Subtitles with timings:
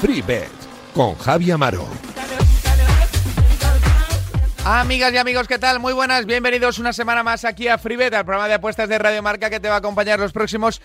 [0.00, 0.50] FreeBet
[0.94, 1.88] con Javi Amaro.
[4.66, 5.78] Amigas y amigos, ¿qué tal?
[5.78, 9.22] Muy buenas, bienvenidos una semana más aquí a FreeBet, al programa de apuestas de Radio
[9.22, 10.80] Marca que te va a acompañar los próximos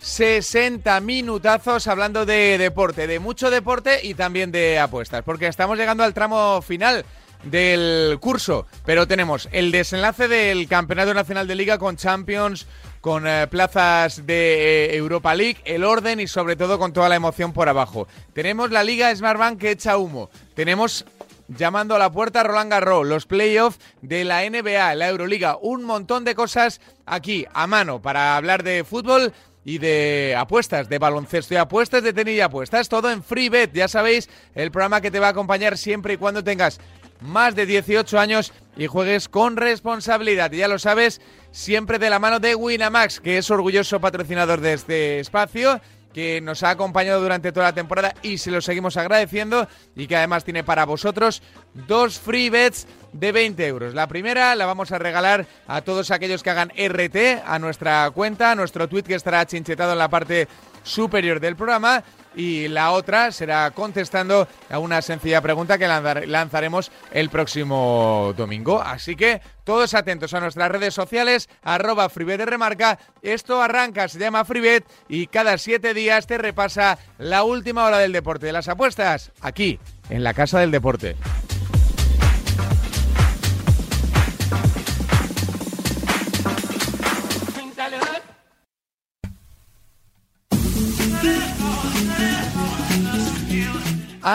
[0.00, 6.02] 60 minutazos hablando de deporte, de mucho deporte y también de apuestas, porque estamos llegando
[6.02, 7.04] al tramo final
[7.44, 12.66] del curso, pero tenemos el desenlace del Campeonato Nacional de Liga con Champions,
[13.00, 17.16] con eh, plazas de eh, Europa League, el orden y sobre todo con toda la
[17.16, 18.08] emoción por abajo.
[18.32, 20.30] Tenemos la Liga Smartbank que echa humo.
[20.54, 21.06] Tenemos
[21.48, 26.24] llamando a la puerta Roland Garros, los playoffs de la NBA, la Euroliga, un montón
[26.24, 29.32] de cosas aquí a mano para hablar de fútbol
[29.64, 33.88] y de apuestas, de baloncesto y apuestas, de tenis y apuestas, todo en FreeBet, ya
[33.88, 36.80] sabéis, el programa que te va a acompañar siempre y cuando tengas
[37.20, 40.50] más de 18 años y juegues con responsabilidad.
[40.52, 45.20] Ya lo sabes, siempre de la mano de Winamax, que es orgulloso patrocinador de este
[45.20, 45.80] espacio
[46.12, 50.16] que nos ha acompañado durante toda la temporada y se lo seguimos agradeciendo y que
[50.16, 51.42] además tiene para vosotros
[51.74, 53.94] dos free bets de 20 euros.
[53.94, 58.52] La primera la vamos a regalar a todos aquellos que hagan RT a nuestra cuenta,
[58.52, 60.48] a nuestro tweet que estará chinchetado en la parte
[60.82, 62.02] superior del programa
[62.34, 68.80] y la otra será contestando a una sencilla pregunta que lanzaremos el próximo domingo.
[68.80, 72.98] Así que todos atentos a nuestras redes sociales, arroba Fribet de Remarca.
[73.22, 78.12] Esto arranca, se llama Fribet y cada siete días te repasa la última hora del
[78.12, 81.16] deporte de las apuestas aquí, en la Casa del Deporte.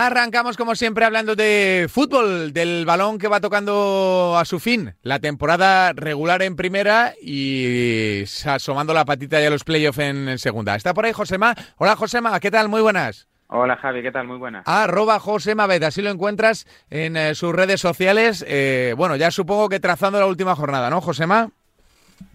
[0.06, 5.18] Arrancamos como siempre hablando de fútbol, del balón que va tocando a su fin, la
[5.18, 10.76] temporada regular en primera y asomando la patita ya a los playoffs en, segunda.
[10.76, 11.56] Está por ahí Josema.
[11.78, 12.70] Hola Josema, ¿qué tal?
[12.70, 13.28] Muy buenas.
[13.48, 14.28] Hola Javi, ¿qué tal?
[14.28, 14.68] Muy buenas.
[14.68, 18.46] Arroba Josema Bet, así lo encuentras en eh, sus redes sociales.
[18.48, 21.50] Eh, bueno, ya supongo que trazando la última jornada, ¿no, Josema?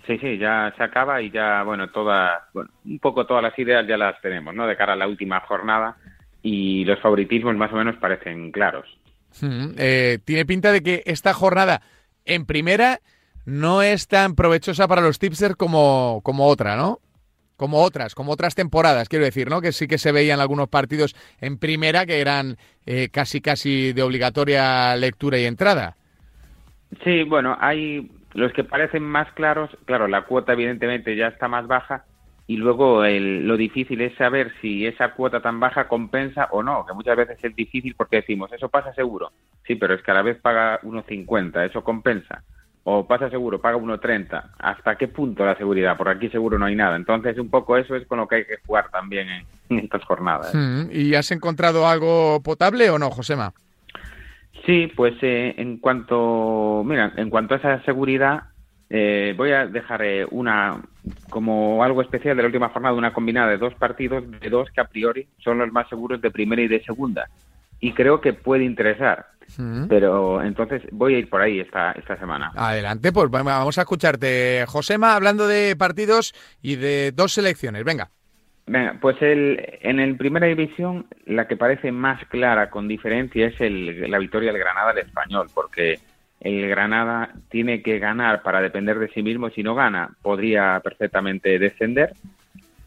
[0.08, 3.86] Sí, sí, ya se acaba y ya, bueno, todas, bueno, un poco todas las ideas
[3.86, 4.66] ya las tenemos, ¿no?
[4.66, 5.96] De cara a la última jornada
[6.42, 8.86] y los favoritismos más o menos parecen claros.
[9.42, 11.82] Eh, tiene pinta de que esta jornada
[12.24, 13.00] en primera
[13.44, 16.98] no es tan provechosa para los tipsters como, como otra, ¿no?
[17.56, 19.60] Como otras, como otras temporadas, quiero decir, ¿no?
[19.60, 24.02] Que sí que se veían algunos partidos en primera que eran eh, casi casi de
[24.02, 25.96] obligatoria lectura y entrada.
[27.04, 31.66] Sí, bueno, hay los que parecen más claros, claro, la cuota evidentemente ya está más
[31.66, 32.04] baja,
[32.50, 36.92] y luego lo difícil es saber si esa cuota tan baja compensa o no, que
[36.94, 39.30] muchas veces es difícil porque decimos, eso pasa seguro,
[39.64, 42.42] sí, pero es que a la vez paga 1,50, eso compensa,
[42.82, 45.96] o pasa seguro, paga 1,30, ¿hasta qué punto la seguridad?
[45.96, 48.44] Por aquí seguro no hay nada, entonces un poco eso es con lo que hay
[48.44, 49.28] que jugar también
[49.68, 50.52] en, estas jornadas.
[50.52, 53.52] Hmm, ¿Y has encontrado algo potable o no, Josema?
[54.66, 58.42] Sí, pues eh, en cuanto, mira, en cuanto a esa seguridad,
[58.88, 60.82] eh, voy a dejar eh, una
[61.28, 64.80] como algo especial de la última jornada, una combinada de dos partidos, de dos que
[64.80, 67.28] a priori son los más seguros de primera y de segunda.
[67.80, 69.26] Y creo que puede interesar.
[69.56, 69.86] Mm.
[69.88, 72.52] Pero entonces voy a ir por ahí esta, esta semana.
[72.54, 74.64] Adelante, pues vamos a escucharte.
[74.68, 77.84] Josema, hablando de partidos y de dos selecciones.
[77.84, 78.10] Venga.
[78.66, 83.60] Venga, pues el, en el primera división la que parece más clara con diferencia es
[83.60, 85.98] el, la victoria del Granada del español, porque
[86.40, 89.50] el Granada tiene que ganar para depender de sí mismo.
[89.50, 92.14] Si no gana, podría perfectamente descender.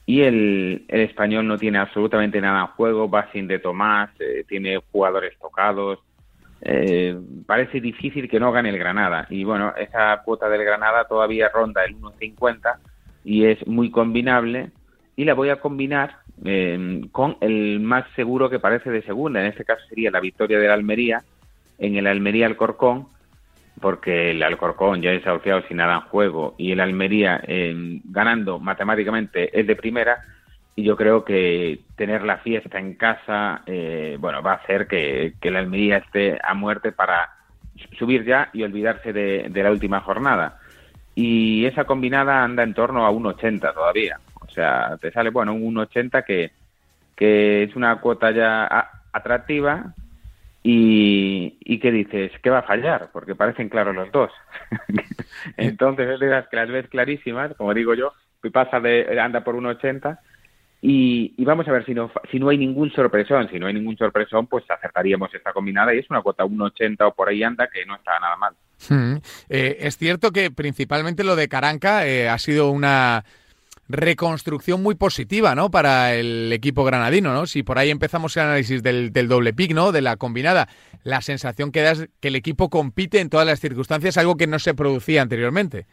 [0.06, 4.78] Y el, español no tiene absolutamente nada en juego, va sin de Tomás, eh, tiene
[4.92, 6.00] jugadores tocados.
[6.62, 7.16] Eh,
[7.46, 9.28] parece difícil que no gane el Granada.
[9.30, 12.78] Y bueno, esa cuota del Granada todavía ronda el 1.50
[13.24, 14.72] y es muy combinable.
[15.16, 19.40] Y la voy a combinar eh, con el más seguro que parece de segunda.
[19.40, 21.22] En este caso sería la victoria del Almería
[21.78, 23.13] en el Almería Alcorcón
[23.84, 27.44] porque el Alcorcón ya es desahuciado sin nada en juego y el Almería
[28.06, 30.22] ganando matemáticamente es de primera
[30.74, 35.34] y yo creo que tener la fiesta en casa eh, bueno va a hacer que,
[35.42, 37.30] que el Almería esté a muerte para
[38.00, 40.60] subir ya y olvidarse de, la última jornada.
[41.14, 44.18] Y esa combinada anda en torno a 1,80 todavía.
[44.40, 46.52] O sea te sale bueno un 1,80 que
[47.18, 49.94] que es una cuota ya atractiva
[50.64, 53.10] y, y que dices, ¿qué va a fallar?
[53.12, 54.32] Porque parecen claros los dos.
[55.58, 58.14] Entonces es de las que las ves clarísimas, como digo yo,
[58.52, 60.20] pasa de, anda por 1,80
[60.82, 63.50] Y, vamos a ver si no, si no hay ningún sorpresón.
[63.50, 67.14] Si no hay ningún sorpresón, pues acertaríamos esta combinada y es una cuota 1,80 o
[67.14, 68.54] por ahí anda que no está nada mal.
[68.90, 69.18] Hmm.
[69.50, 73.24] Eh, es cierto que principalmente lo de Caranca eh, ha sido una
[73.90, 75.70] reconstrucción muy positiva, ¿no?
[75.70, 77.46] Para el equipo granadino, ¿no?
[77.46, 79.74] Si por ahí empezamos el análisis del, doble pick.
[79.74, 80.68] De la combinada,
[81.04, 84.46] la sensación que da es que el equipo compite en todas las circunstancias, algo que
[84.46, 85.86] no se producía anteriormente.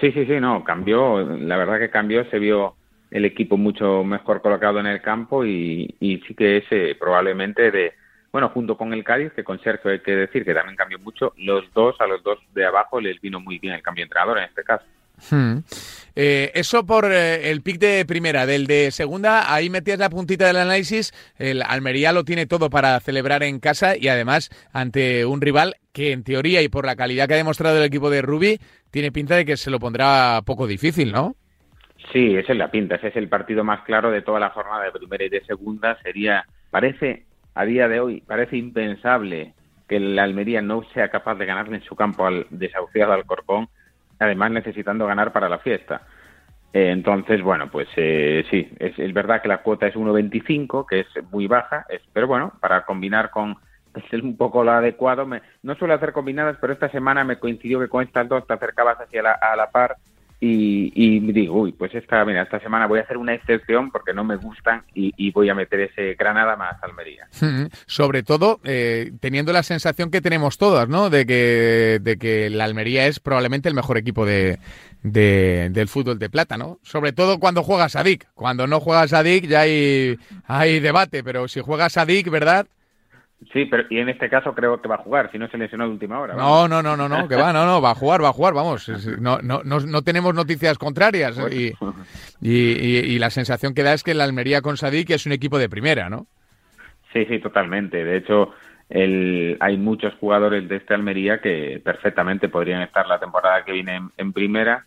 [0.00, 2.74] Sí, sí, sí, no, cambió, la verdad que cambió, se vio
[3.10, 7.92] el equipo mucho mejor colocado en el campo y, sí que ese probablemente de,
[8.32, 11.34] bueno, junto con el Cádiz, que con Sergio hay que decir que también cambió mucho,
[11.36, 14.38] los dos, a los dos de abajo les vino muy bien el cambio de entrenador
[14.38, 14.84] en este caso.
[15.30, 15.58] Hmm.
[16.16, 20.46] Eh, eso por eh, el pick de primera, del de segunda, ahí metías la puntita
[20.46, 21.12] del análisis.
[21.38, 26.12] El Almería lo tiene todo para celebrar en casa y además ante un rival que
[26.12, 29.36] en teoría y por la calidad que ha demostrado el equipo de Rubi, tiene pinta
[29.36, 31.36] de que se lo pondrá poco difícil, ¿no?
[32.12, 34.84] Sí, esa es la pinta, ese es el partido más claro de toda la jornada
[34.84, 35.96] de primera y de segunda.
[36.02, 37.24] Sería, parece,
[37.54, 39.54] a día de hoy, parece impensable
[39.88, 43.68] que el Almería no sea capaz de ganarle en su campo al desahuciado Alcorcón
[44.20, 46.02] además necesitando ganar para la fiesta.
[46.72, 51.08] Eh, entonces, bueno, pues eh, sí, es, verdad que la cuota es 1,25, que es
[51.32, 53.56] muy baja, es, pero bueno, para combinar con
[54.12, 55.26] es un poco lo adecuado.
[55.26, 58.54] Me, no suelo hacer combinadas, pero esta semana me coincidió que con estas dos te
[58.54, 59.96] acercabas hacia la, a la par
[60.42, 64.14] y, y digo, uy, pues esta, mira, esta semana voy a hacer una excepción porque
[64.14, 67.28] no me gustan y, voy a meter ese Granada más Almería.
[67.86, 71.10] Sobre todo eh, teniendo la sensación que tenemos todas, ¿no?
[71.10, 74.58] De que, de que la Almería es probablemente el mejor equipo de,
[75.02, 76.78] del fútbol de plata, ¿no?
[76.82, 78.26] Sobre todo cuando juegas a Dick.
[78.34, 82.66] Cuando no juegas a Dick ya hay, hay debate, pero si juegas a Dick, ¿verdad?
[83.52, 85.84] Sí, pero y en este caso creo que va a jugar, si no se lesionó
[85.84, 86.34] de última hora.
[86.34, 88.54] No, no, no, no, no, que va, no, no, va a jugar, va a jugar,
[88.54, 88.88] vamos.
[89.20, 91.72] No, no, no, tenemos noticias contrarias y,
[92.40, 95.68] y, la sensación que da es que el Almería con Sadik es un equipo de
[95.68, 96.26] primera, ¿no?
[97.12, 98.04] Sí, sí, totalmente.
[98.04, 98.52] De hecho,
[98.88, 104.00] el, hay muchos jugadores de este Almería que perfectamente podrían estar la temporada que viene
[104.16, 104.84] en primera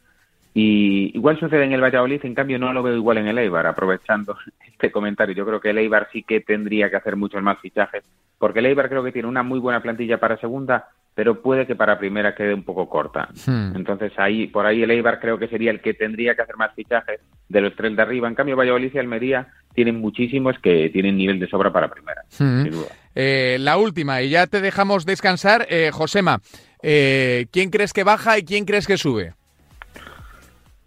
[0.53, 3.65] y igual sucede en el Valladolid, en cambio no lo veo igual en el Eibar,
[3.65, 5.35] aprovechando este comentario.
[5.35, 8.03] Yo creo que el Eibar sí que tendría que hacer muchos más fichajes,
[8.43, 11.77] porque el Eibar creo que tiene una muy buena plantilla para segunda, pero puede que
[11.77, 13.29] para primera quede un poco corta.
[13.45, 13.73] Hmm.
[13.73, 16.75] Entonces ahí, por ahí el Eibar creo que sería el que tendría que hacer más
[16.75, 18.27] fichajes de los tres de arriba.
[18.27, 22.63] En cambio Valladolid y Almería tienen muchísimos que tienen nivel de sobra para primera, hmm.
[22.63, 22.87] sin duda.
[23.15, 26.41] Eh, la última, y ya te dejamos descansar, eh, Josema.
[26.81, 29.35] Eh, ¿Quién crees que baja y quién crees que sube?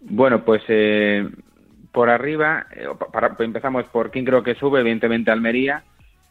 [0.01, 1.27] Bueno, pues eh,
[1.91, 2.67] por arriba,
[3.11, 5.83] para, empezamos por quién creo que sube, evidentemente Almería,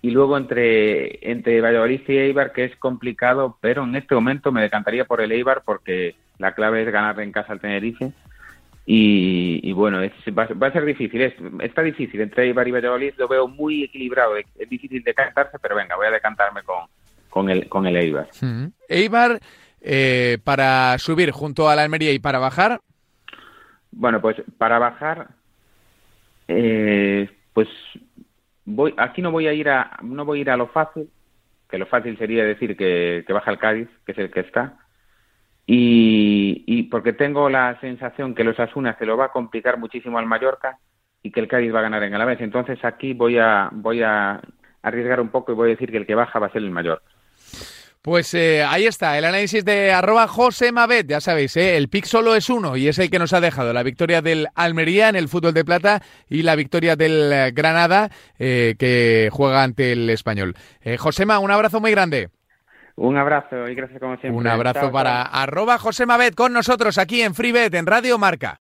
[0.06, 4.62] y luego entre, entre Valladolid y Eibar, que es complicado, pero en este momento me
[4.62, 8.12] decantaría por el Eibar porque la clave es ganar en casa al Tenerife.
[8.86, 13.48] Y, bueno, va, a ser difícil, es, está difícil entre Eibar y Valladolid, lo veo
[13.48, 16.84] muy equilibrado, es, difícil decantarse, pero venga, voy a decantarme con,
[17.28, 18.28] con, el, con el Eibar.
[18.88, 19.40] Eibar,
[19.80, 22.80] eh, para subir junto a la Almería y para bajar,
[23.90, 25.30] bueno, pues para bajar,
[26.46, 27.66] eh, pues
[28.66, 31.08] voy, aquí no voy a ir a, no voy a ir a lo fácil,
[31.70, 34.78] que lo fácil sería decir que, baja el Cádiz, que es el que está,
[35.66, 40.18] y, y porque tengo la sensación que los Asunas se lo va a complicar muchísimo
[40.18, 40.78] al Mallorca
[41.22, 42.40] y que el Cádiz va a ganar en Alavés.
[42.40, 44.40] Entonces aquí voy a, voy a
[44.82, 46.70] arriesgar un poco y voy a decir que el que baja va a ser el
[46.70, 47.15] Mallorca.
[48.06, 52.04] Pues eh, ahí está, el análisis de arroba José Mabet, ya sabéis, eh, el pick
[52.04, 55.16] solo es uno y es el que nos ha dejado la victoria del Almería en
[55.16, 58.08] el fútbol de plata y la victoria del eh, Granada
[58.38, 60.54] que juega ante el español.
[60.98, 62.28] Josema, un abrazo muy grande.
[62.94, 64.38] Un abrazo y gracias como siempre.
[64.38, 68.60] Un abrazo para arroba José Mabet con nosotros aquí en FreeBet, en Radio Marca.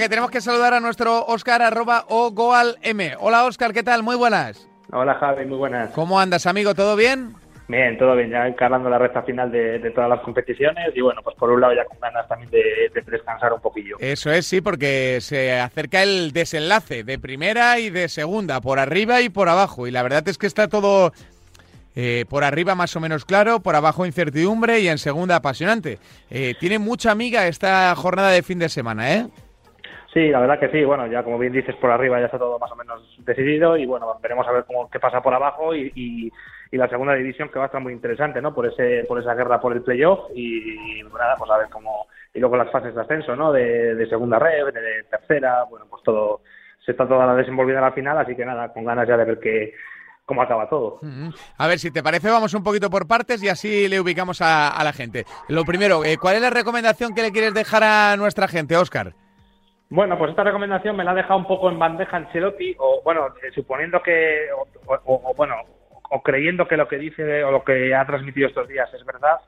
[0.00, 3.14] Que tenemos que saludar a nuestro Oscar arroba o Goal M.
[3.18, 4.02] Hola Oscar, ¿qué tal?
[4.02, 4.68] Muy buenas.
[4.92, 5.90] Hola Javi, muy buenas.
[5.90, 6.74] ¿Cómo andas, amigo?
[6.74, 7.34] ¿Todo bien?
[7.68, 11.34] Bien, todo bien, ya encarando la recta final de, todas las competiciones y bueno, pues
[11.36, 13.96] por un lado ya con ganas también de, descansar un poquillo.
[13.98, 19.22] Eso es, sí, porque se acerca el desenlace de primera y de segunda, por arriba
[19.22, 19.86] y por abajo.
[19.86, 21.12] Y la verdad es que está todo
[21.96, 25.98] eh, por arriba más o menos claro, por abajo incertidumbre y en segunda apasionante.
[26.30, 29.26] Eh, tiene mucha amiga esta jornada de fin de semana, ¿eh?
[30.16, 30.82] Sí, la verdad que sí.
[30.82, 33.84] Bueno, ya como bien dices, por arriba ya está todo más o menos decidido y
[33.84, 36.32] bueno, veremos a ver cómo qué pasa por abajo y, y,
[36.78, 38.54] la segunda división que va a estar muy interesante, ¿no?
[38.54, 42.40] Por ese por esa guerra por el playoff y, nada, pues a ver cómo y
[42.40, 43.52] luego las fases de ascenso, ¿no?
[43.52, 46.40] De, segunda red, de, tercera, bueno, pues todo
[46.82, 49.38] se está toda desenvolviendo a la final, así que nada, con ganas ya de ver
[49.38, 49.74] que
[50.24, 50.98] cómo acaba todo.
[51.58, 54.82] A ver, si te parece, vamos un poquito por partes y así le ubicamos a,
[54.82, 55.26] la gente.
[55.48, 59.12] Lo primero, eh, ¿cuál es la recomendación que le quieres dejar a nuestra gente, Oscar?
[59.88, 63.28] Bueno, pues esta recomendación me la ha dejado un poco en bandeja Ancelotti, o bueno,
[63.42, 64.48] eh, suponiendo que,
[64.86, 65.54] o, bueno,
[66.10, 69.38] o creyendo que lo que dice o lo que ha transmitido estos días es verdad,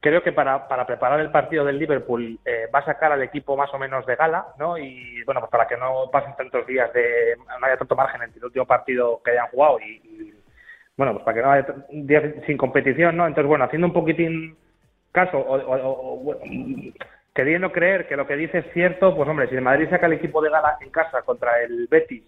[0.00, 3.56] creo que para, para preparar el partido del Liverpool eh, va a sacar al equipo
[3.56, 4.78] más o menos de gala, ¿no?
[4.78, 8.38] Y bueno, pues para que no pasen tantos días de, no haya tanto margen entre
[8.38, 10.32] el último partido que hayan jugado y,
[10.96, 13.26] bueno, pues para que no haya días sin competición, ¿no?
[13.26, 14.56] Entonces, bueno, haciendo un poquitín
[15.12, 16.34] caso o,
[17.38, 20.14] queriendo creer que lo que dice es cierto, pues hombre, si el Madrid saca el
[20.14, 22.24] equipo de gala en casa contra el Betis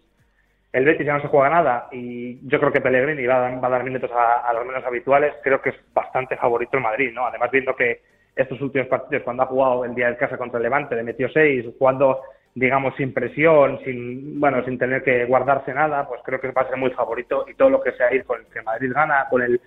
[0.72, 3.82] el Betis ya no se juega nada y yo creo que Pellegrini va a, dar
[3.82, 5.34] minutos a, los menos habituales.
[5.42, 7.26] Creo que es bastante favorito el Madrid, ¿no?
[7.26, 8.02] Además, viendo que
[8.36, 11.28] estos últimos partidos, cuando ha jugado el día del casa contra el Levante, le metió
[11.28, 12.20] seis, jugando,
[12.54, 16.68] digamos, sin presión, sin, bueno, sin tener que guardarse nada, pues creo que va a
[16.68, 19.42] ser muy favorito y todo lo que sea ir con el que Madrid gana, con
[19.42, 19.60] el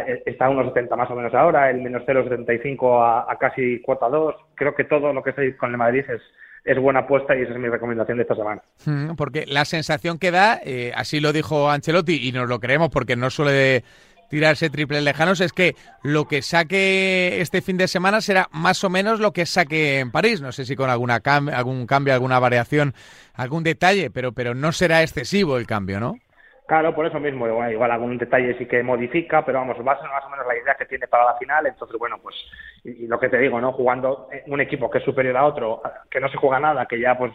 [0.00, 4.08] está a unos 70 más o menos ahora, el menos 0,75 a, a casi cuota
[4.08, 4.34] 2.
[4.54, 6.22] Creo que todo lo que ir con el Madrid es,
[6.64, 8.62] es buena apuesta y esa es mi recomendación de esta semana.
[8.84, 12.90] Mm, porque la sensación que da, eh, así lo dijo Ancelotti y nos lo creemos
[12.90, 13.84] porque no suele
[14.28, 18.90] tirarse triples lejanos, es que lo que saque este fin de semana será más o
[18.90, 20.40] menos lo que saque en París.
[20.40, 22.94] No sé si con alguna algún cambio, alguna variación,
[23.34, 26.18] algún detalle, pero, pero no será excesivo el cambio, ¿no?
[26.66, 30.10] Claro, por eso mismo, igual, algún detalle sí que modifica, pero vamos, va a ser
[30.10, 31.64] más o menos la idea que tiene para la final.
[31.66, 32.34] Entonces, bueno, pues
[32.82, 33.72] y, lo que te digo, ¿no?
[33.72, 35.80] Jugando un equipo que es superior a otro,
[36.10, 37.32] que no se juega nada, que ya pues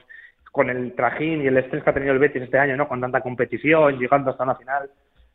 [0.52, 2.90] con el trajín y el estrés que ha tenido el Betis este año, ¿no?
[2.90, 4.90] Con tanta competición, llegando hasta una final,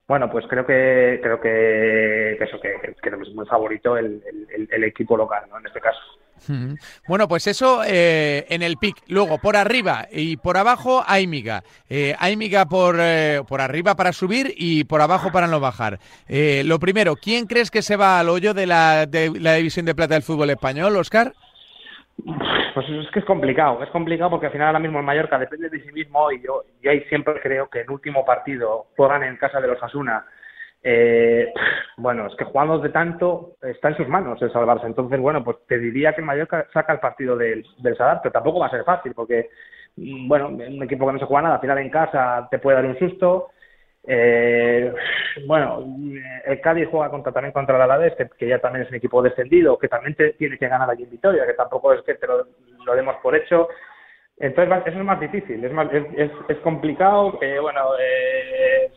[0.07, 4.23] bueno, pues creo que creo que, eso que, es muy favorito el,
[4.71, 5.59] el, equipo local, ¿no?
[5.59, 6.01] En este caso.
[7.09, 8.97] Bueno, pues eso eh, en el pic.
[9.09, 11.63] Luego, por arriba y por abajo, hay miga.
[11.89, 15.99] Eh, hay miga por, eh, por arriba para subir y por abajo para no bajar.
[16.29, 19.95] lo primero, ¿quién crees que se va al hoyo de la, de la división de
[19.95, 21.33] plata del fútbol español, Oscar?
[22.75, 25.69] Pues es que es complicado, es complicado porque al final ahora mismo el Mallorca depende
[25.69, 29.37] de sí mismo y yo, yo ahí siempre creo que el último partido juegan en
[29.37, 30.25] casa de los Asuna
[30.89, 31.53] eh,
[31.97, 34.87] bueno, es que jugando de tanto está en sus manos el salvarse.
[34.87, 38.33] Entonces, bueno, pues te diría que el Mallorca saca el partido del, del Sadar, pero
[38.33, 39.51] tampoco va a ser fácil porque,
[39.97, 42.77] mm, bueno, un equipo que no se juega nada, al final en casa te puede
[42.77, 43.49] dar un susto.
[44.07, 44.95] Eh,
[45.49, 45.85] bueno,
[46.45, 49.77] el Cádiz juega contra, también contra el Alavés, que, ya también es un equipo descendido,
[49.79, 52.47] que también tiene que ganar allí en Vitoria, que tampoco es que te lo,
[52.95, 53.69] demos por hecho.
[54.39, 57.41] Entonces, eso es más difícil, es, más, es, complicado.
[57.43, 58.93] Eh, bueno, eh,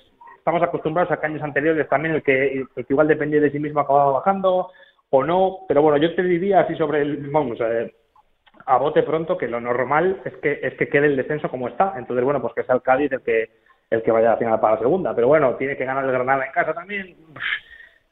[0.50, 4.14] estamos acostumbrados a que años anteriores también el que, igual dependía de sí mismo acababa
[4.14, 4.72] bajando
[5.12, 7.94] o no, pero bueno, yo te diría así sobre el, vamos, eh,
[8.66, 11.94] a bote pronto que lo normal es que es que quede el descenso como está,
[11.98, 13.50] entonces bueno, pues que sea el Cádiz el que
[13.92, 16.46] el que vaya a final para la segunda, pero bueno, tiene que ganar el Granada
[16.46, 17.16] en casa también.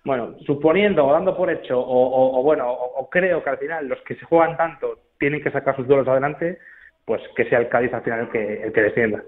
[0.03, 4.15] Bueno, suponiendo o dando por hecho, o, bueno, o, creo que al final los que
[4.15, 6.59] se juegan tanto tienen que sacar sus duelos adelante,
[7.03, 9.23] pues que sea el Cádiz al final el que, el que descienda.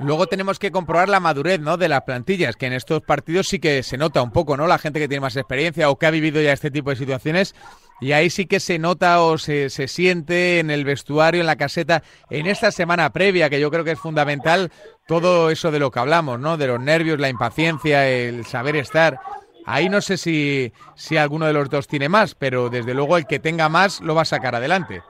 [0.00, 1.76] Luego tenemos que comprobar la madurez ¿no?
[1.76, 4.66] de las plantillas, que en estos partidos sí que se nota un poco, ¿no?
[4.66, 7.54] La gente que tiene más experiencia o que ha vivido ya este tipo de situaciones.
[8.00, 11.56] Y ahí sí que se nota o se, se siente en el vestuario, en la
[11.56, 14.72] caseta, en esta semana previa, que yo creo que es fundamental,
[15.06, 16.56] todo eso de lo que hablamos, ¿no?
[16.56, 19.20] De los nervios, la impaciencia, el saber estar.
[19.66, 23.26] Ahí no sé si, si alguno de los dos tiene más, pero desde luego el
[23.26, 25.02] que tenga más lo va a sacar adelante.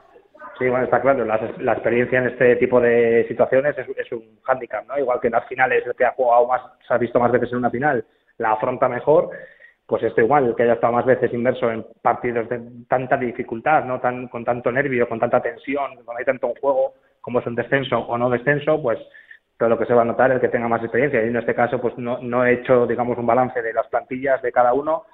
[0.61, 4.99] Sí, bueno, está claro, la, experiencia en este tipo de situaciones es, un hándicap, ¿no?
[4.99, 7.51] Igual que en las finales el que ha jugado más, se ha visto más veces
[7.51, 8.05] en una final,
[8.37, 9.31] la afronta mejor,
[9.87, 13.87] pues esto igual, el que haya estado más veces inmerso en partidos de tanta dificultad,
[13.87, 14.01] ¿no?
[14.01, 17.55] Tan, con tanto nervio, con tanta tensión, cuando hay tanto un juego como es un
[17.55, 18.99] descenso o no descenso, pues
[19.57, 21.25] todo lo que se va a notar es el que tenga más experiencia.
[21.25, 24.43] Y en este caso, pues no, no he hecho, digamos, un balance de las plantillas
[24.43, 25.07] de cada uno,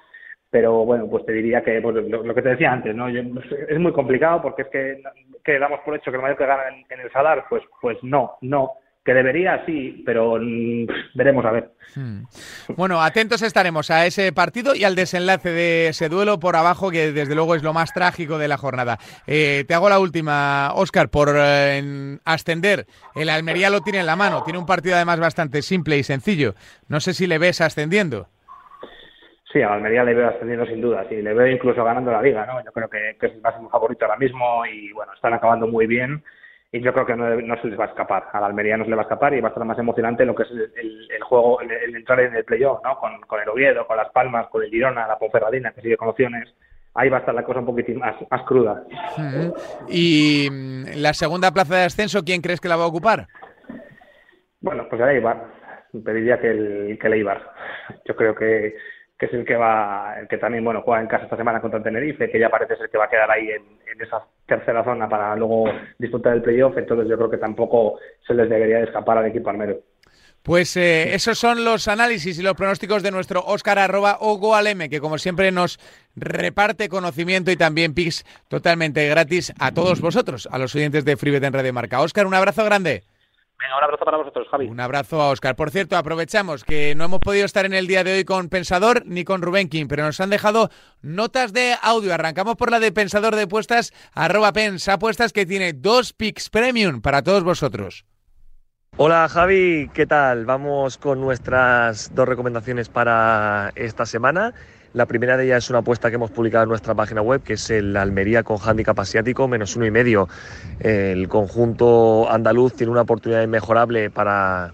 [0.49, 3.07] pero bueno, pues te diría que pues, lo, que te decía antes, ¿no?
[3.09, 5.03] es muy complicado porque es que,
[5.47, 8.73] que damos por hecho que el Mallorca gana en, el Sadar, pues, pues no, no.
[9.05, 10.85] Que debería, sí, pero mm,
[11.15, 11.71] veremos a ver.
[11.95, 12.23] Hmm.
[12.75, 17.13] Bueno, atentos estaremos a ese partido y al desenlace de ese duelo por abajo, que
[17.13, 18.97] desde luego es lo más trágico de la jornada.
[19.25, 22.85] Eh, te hago la última, Oscar, por eh, ascender.
[23.15, 26.55] El Almería lo tiene en la mano, tiene un partido además bastante simple y sencillo.
[26.89, 28.27] No sé si le ves ascendiendo.
[29.57, 32.45] Sí, a Almería le veo ascendiendo sin duda, sí, le veo incluso ganando la liga,
[32.45, 32.63] ¿no?
[32.63, 36.23] Yo creo que, es el máximo favorito ahora mismo y bueno, están acabando muy bien
[36.71, 38.91] y yo creo que no, se les va a escapar, a la Almería no se
[38.91, 41.59] le va a escapar y va a estar más emocionante lo que es el, juego,
[41.61, 42.99] el, entrar en el playoff, ¿no?
[42.99, 46.53] Con, el Oviedo, con Las Palmas, con el Girona, la Ponferradina, que sigue con opciones,
[46.93, 48.83] ahí va a estar la cosa un poquitín más, más cruda.
[49.87, 53.25] Y mm, la segunda plaza de ascenso, ¿quién crees que la va a ocupar?
[54.61, 55.57] Bueno, pues el Eibar.
[56.05, 57.41] Pediría que el, que el Eibar.
[58.05, 58.75] Yo creo que,
[59.17, 61.79] que es el que va, el que también bueno juega en casa esta semana contra
[61.79, 65.09] el Tenerife, que ya parece ser que va a quedar ahí en, esa tercera zona
[65.09, 65.65] para luego
[65.97, 67.97] disfrutar del playoff, entonces yo creo que tampoco
[68.27, 69.79] se les debería escapar al equipo armero.
[70.43, 74.99] Pues eh, esos son los análisis y los pronósticos de nuestro Oscar arroba Ogoaleme, que
[74.99, 75.79] como siempre nos
[76.15, 81.43] reparte conocimiento y también pics totalmente gratis a todos vosotros, a los oyentes de FreeBet
[81.43, 82.01] en Radio Marca.
[82.01, 83.03] Oscar, un abrazo grande.
[83.59, 84.67] Venga, un abrazo para vosotros, Javi.
[84.67, 85.55] Un abrazo a Oscar.
[85.55, 89.03] Por cierto, aprovechamos que no hemos podido estar en el día de hoy con Pensador
[89.05, 90.69] ni con Rubén King, pero nos han dejado
[91.01, 92.13] notas de audio.
[92.13, 97.01] Arrancamos por la de Pensador de Apuestas, arroba Pens Apuestas, que tiene dos picks premium
[97.01, 98.05] para todos vosotros.
[98.99, 100.45] Hola Javi, ¿qué tal?
[100.45, 104.53] Vamos con nuestras dos recomendaciones para esta semana.
[104.97, 107.53] La primera de ellas es una apuesta que hemos publicado en nuestra página web, que
[107.53, 110.27] es el Almería con handicap asiático, menos uno y medio.
[110.79, 114.73] El conjunto andaluz tiene una oportunidad inmejorable para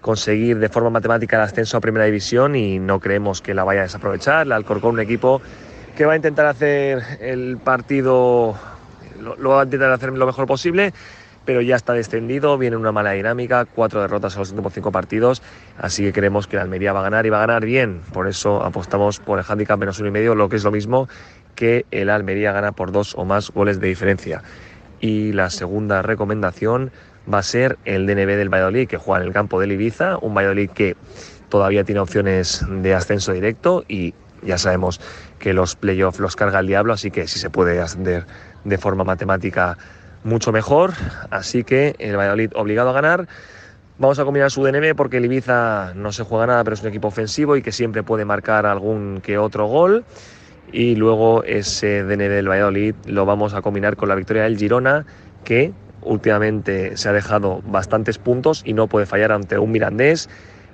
[0.00, 3.80] conseguir de forma matemática el ascenso a primera división y no creemos que la vaya
[3.80, 4.46] a desaprovechar.
[4.46, 5.42] El Alcorcón, un equipo
[5.94, 8.54] que va a intentar hacer el partido,
[9.20, 10.94] lo, lo va a intentar hacer lo mejor posible
[11.44, 15.42] pero ya está descendido, viene una mala dinámica, cuatro derrotas a los últimos cinco partidos,
[15.78, 18.28] así que creemos que la Almería va a ganar y va a ganar bien, por
[18.28, 21.08] eso apostamos por el handicap menos uno y medio, lo que es lo mismo
[21.54, 24.42] que el Almería gana por dos o más goles de diferencia.
[25.00, 26.90] Y la segunda recomendación
[27.32, 30.34] va a ser el DNB del Valladolid, que juega en el campo del Ibiza, un
[30.34, 30.96] Valladolid que
[31.48, 35.00] todavía tiene opciones de ascenso directo y ya sabemos
[35.38, 38.26] que los playoffs los carga el diablo, así que si se puede ascender
[38.64, 39.76] de forma matemática
[40.24, 40.92] mucho mejor,
[41.30, 43.28] así que el Valladolid obligado a ganar.
[43.98, 46.88] Vamos a combinar su DNB porque el Ibiza no se juega nada, pero es un
[46.88, 50.04] equipo ofensivo y que siempre puede marcar algún que otro gol.
[50.72, 55.04] Y luego ese DNB del Valladolid lo vamos a combinar con la victoria del Girona,
[55.44, 55.72] que
[56.02, 60.28] últimamente se ha dejado bastantes puntos y no puede fallar ante un Mirandés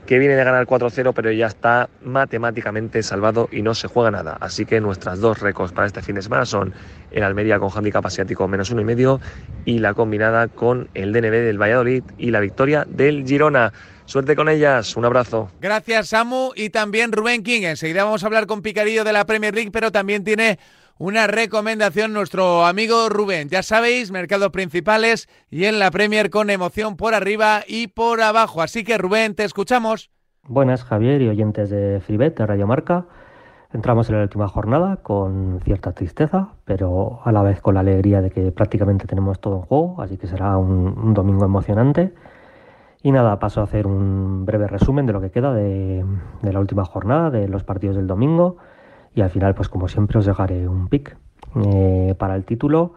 [0.06, 4.36] que viene de ganar 4-0, pero ya está matemáticamente salvado y no se juega nada.
[4.40, 6.72] Así que nuestras dos récords para este fin de semana son
[7.16, 9.20] el Almería con handicap asiático menos uno y medio
[9.64, 13.72] y la combinada con el DNB del Valladolid y la victoria del Girona.
[14.04, 15.50] Suerte con ellas, un abrazo.
[15.60, 17.62] Gracias, Samu, y también Rubén King.
[17.62, 20.58] Enseguida vamos a hablar con Picarillo de la Premier League, pero también tiene
[20.98, 23.48] una recomendación nuestro amigo Rubén.
[23.48, 28.60] Ya sabéis, mercados principales y en la Premier con emoción por arriba y por abajo.
[28.60, 30.10] Así que Rubén, te escuchamos.
[30.42, 33.06] Buenas, Javier y oyentes de Fribet, de Radio Marca.
[33.72, 38.22] Entramos en la última jornada con cierta tristeza, pero a la vez con la alegría
[38.22, 42.14] de que prácticamente tenemos todo en juego, así que será un, domingo emocionante.
[43.02, 46.04] Y nada, paso a hacer un breve resumen de lo que queda de,
[46.42, 48.56] de la última jornada, de los partidos del domingo
[49.16, 51.16] y al final, pues como siempre, os dejaré un pick.
[51.64, 52.92] Eh, para el título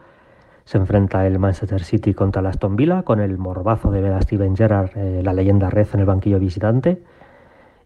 [0.65, 4.21] se enfrenta el Manchester City contra el Aston Villa con el morbazo de ver a
[4.21, 7.01] Steven Gerrard, eh, la leyenda red en el banquillo visitante.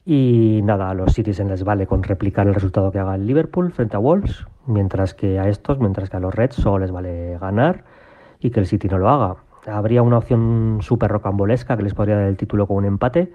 [0.05, 3.71] Y nada, a los Citizens les vale con replicar el resultado que haga el Liverpool
[3.71, 7.37] frente a Wolves, mientras que a estos, mientras que a los Reds solo les vale
[7.39, 7.85] ganar
[8.39, 9.37] y que el City no lo haga.
[9.65, 13.31] Habría una opción súper rocambolesca que les podría dar el título con un empate,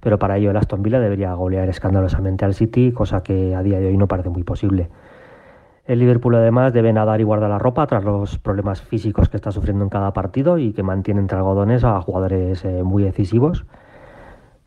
[0.00, 3.78] pero para ello el Aston Villa debería golear escandalosamente al City, cosa que a día
[3.78, 4.88] de hoy no parece muy posible.
[5.84, 9.52] El Liverpool además debe nadar y guardar la ropa tras los problemas físicos que está
[9.52, 13.66] sufriendo en cada partido y que mantiene entre algodones a jugadores eh, muy decisivos,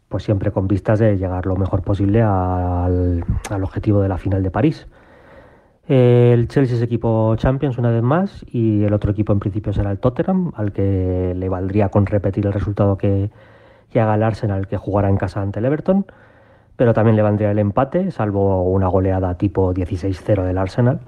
[0.09, 3.23] pues siempre con vistas de llegar lo mejor posible al,
[3.61, 4.87] objetivo de la final de París.
[5.87, 9.91] El Chelsea es equipo Champions una vez más y el otro equipo en principio será
[9.91, 13.31] el Tottenham, al que le valdría con repetir el resultado que,
[13.89, 16.05] que haga el Arsenal que jugará en casa ante el Everton,
[16.75, 20.99] pero también le vendría el empate, salvo una goleada tipo 16-0 del Arsenal.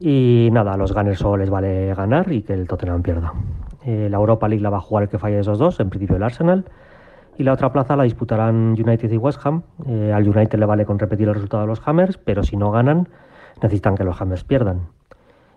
[0.00, 3.32] Y nada, a los Gunners solo les vale ganar y que el Tottenham pierda.
[3.84, 6.16] Eh, la Europa League la va a jugar el que falle esos dos, en principio
[6.16, 6.64] el Arsenal.
[7.38, 9.62] Y la otra plaza la disputarán United y West Ham.
[9.86, 12.70] Eh, al United le vale con repetir el resultado de los Hammers, pero si no
[12.70, 13.08] ganan,
[13.62, 14.88] necesitan que los Hammers pierdan.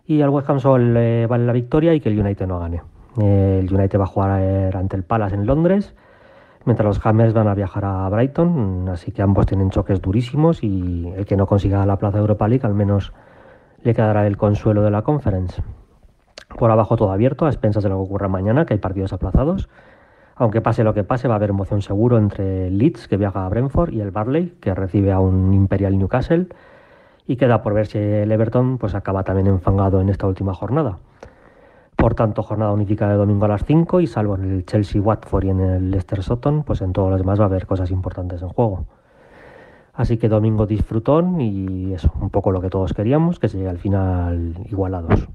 [0.06, 2.82] Y al West Ham solo le vale la victoria y que el United no gane.
[3.22, 5.96] Eh, el United va a jugar ante el Palace en Londres
[6.66, 11.08] mientras los Hammers van a viajar a Brighton, así que ambos tienen choques durísimos y
[11.16, 13.14] el que no consiga la plaza de Europa League al menos
[13.84, 15.62] le quedará el consuelo de la Conference.
[16.58, 19.70] Por abajo todo abierto, a expensas de lo que ocurra mañana, que hay partidos aplazados.
[20.36, 23.50] Aunque pase lo que pase, va a haber emoción seguro entre Leeds, que viaja a
[23.50, 26.48] Brentford, y el Barley, que recibe a un Imperial Newcastle.
[27.26, 31.00] Y queda por ver si el Everton pues, acaba también enfangado en esta última jornada.
[31.96, 35.46] Por tanto, jornada unificada de domingo a las 5 y salvo en el Chelsea Watford
[35.46, 38.42] y en el Leicester Sutton, pues en todos los demás va a haber cosas importantes
[38.42, 38.86] en juego.
[39.94, 43.70] Así que domingo disfrutón y eso, un poco lo que todos queríamos, que se llegue
[43.70, 45.30] al final igualados.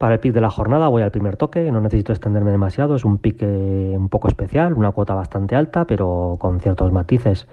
[0.00, 3.04] Para el pick de la jornada voy al primer toque, no necesito extenderme demasiado, es
[3.04, 7.46] un pick eh, un poco especial, una cuota bastante alta, pero con ciertos matices.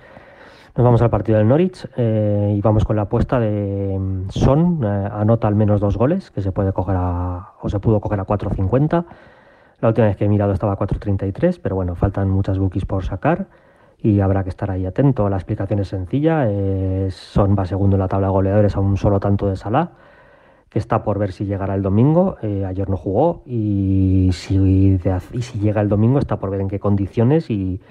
[0.78, 4.82] Nos vamos al partido del Norwich eh, y vamos con la apuesta de mm, Son,
[4.82, 8.22] eh, anota al menos dos goles, que se puede coger a, o se pudo coger
[8.22, 9.04] a 4.50.
[9.82, 13.04] La última vez que he mirado estaba a 4.33, pero bueno, faltan muchas bookies por
[13.04, 13.48] sacar
[13.98, 15.28] y habrá que estar ahí atento.
[15.28, 16.48] La explicación es sencilla,
[17.10, 19.90] Son va segundo en la tabla de goleadores a un solo tanto de Salah
[20.70, 22.38] que está por ver si llegará el domingo.
[22.42, 25.00] Eh, ayer no jugó y si,
[25.60, 27.82] llega el domingo está por ver en qué condiciones y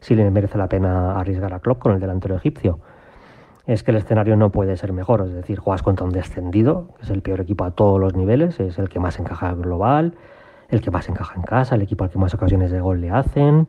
[0.00, 2.78] si le merece la pena arriesgar a Klopp con el delantero egipcio.
[3.66, 7.04] Es que el escenario no puede ser mejor, es decir, juegas contra un descendido, que
[7.04, 10.14] es el peor equipo a todos los niveles, es el que más encaja global,
[10.70, 13.10] el que más encaja en casa, el equipo al que más ocasiones de gol le
[13.10, 13.68] hacen,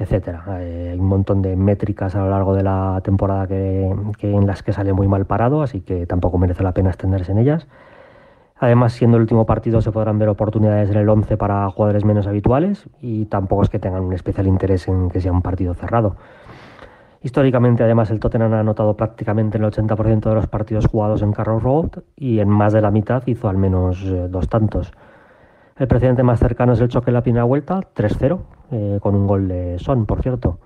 [0.00, 0.42] etcétera.
[0.60, 4.62] Eh, hay un montón de métricas a lo largo de la temporada que, en las
[4.62, 7.66] que sale muy mal parado, así que tampoco merece la pena extenderse en ellas.
[8.58, 12.26] Además, siendo el último partido, se podrán ver oportunidades en el 11 para jugadores menos
[12.26, 16.16] habituales y tampoco es que tengan un especial interés en que sea un partido cerrado.
[17.22, 21.60] Históricamente, además, el Tottenham ha anotado prácticamente el 80% de los partidos jugados en Carroll
[21.60, 24.92] Road y en más de la mitad hizo al menos eh, dos tantos.
[25.80, 28.40] El precedente más cercano es el choque en la primera vuelta, 3-0,
[28.70, 30.58] eh, con un gol de Son, por cierto.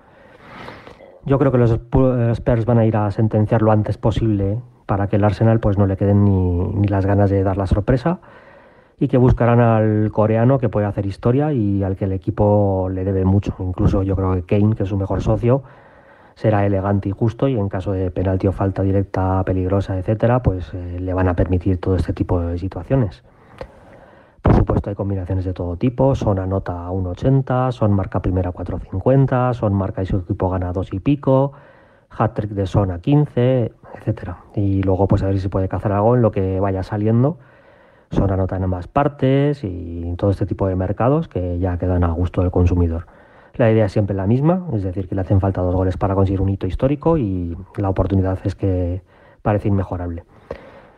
[1.23, 5.15] Yo creo que los Spurs van a ir a sentenciar lo antes posible para que
[5.15, 8.19] el Arsenal pues no le queden ni, las ganas de dar la sorpresa
[8.99, 13.05] y que buscarán al coreano que puede hacer historia y al que el equipo le
[13.05, 13.55] debe mucho.
[13.59, 15.63] Incluso yo creo que Kane, que es su mejor socio,
[16.35, 20.73] será elegante y justo y en caso de penalti o falta directa peligrosa, etcétera, pues
[20.73, 23.23] eh, le van a permitir todo este tipo de situaciones.
[24.45, 29.73] Por supuesto hay combinaciones de todo tipo, son anota 1.80, son marca primera 4.50, son
[29.73, 31.53] marca y su equipo gana 2 y pico,
[32.11, 34.37] hat-trick de son a 15, etcétera.
[34.53, 37.39] Y luego pues a ver si puede cazar algo en lo que vaya saliendo.
[38.11, 42.11] Son anota en ambas partes y todo este tipo de mercados que ya quedan a
[42.11, 43.07] gusto del consumidor.
[43.55, 46.13] La idea es siempre la misma, es decir, que le hacen falta dos goles para
[46.13, 49.01] conseguir un hito histórico y la oportunidad es que
[49.41, 50.23] parece inmejorable.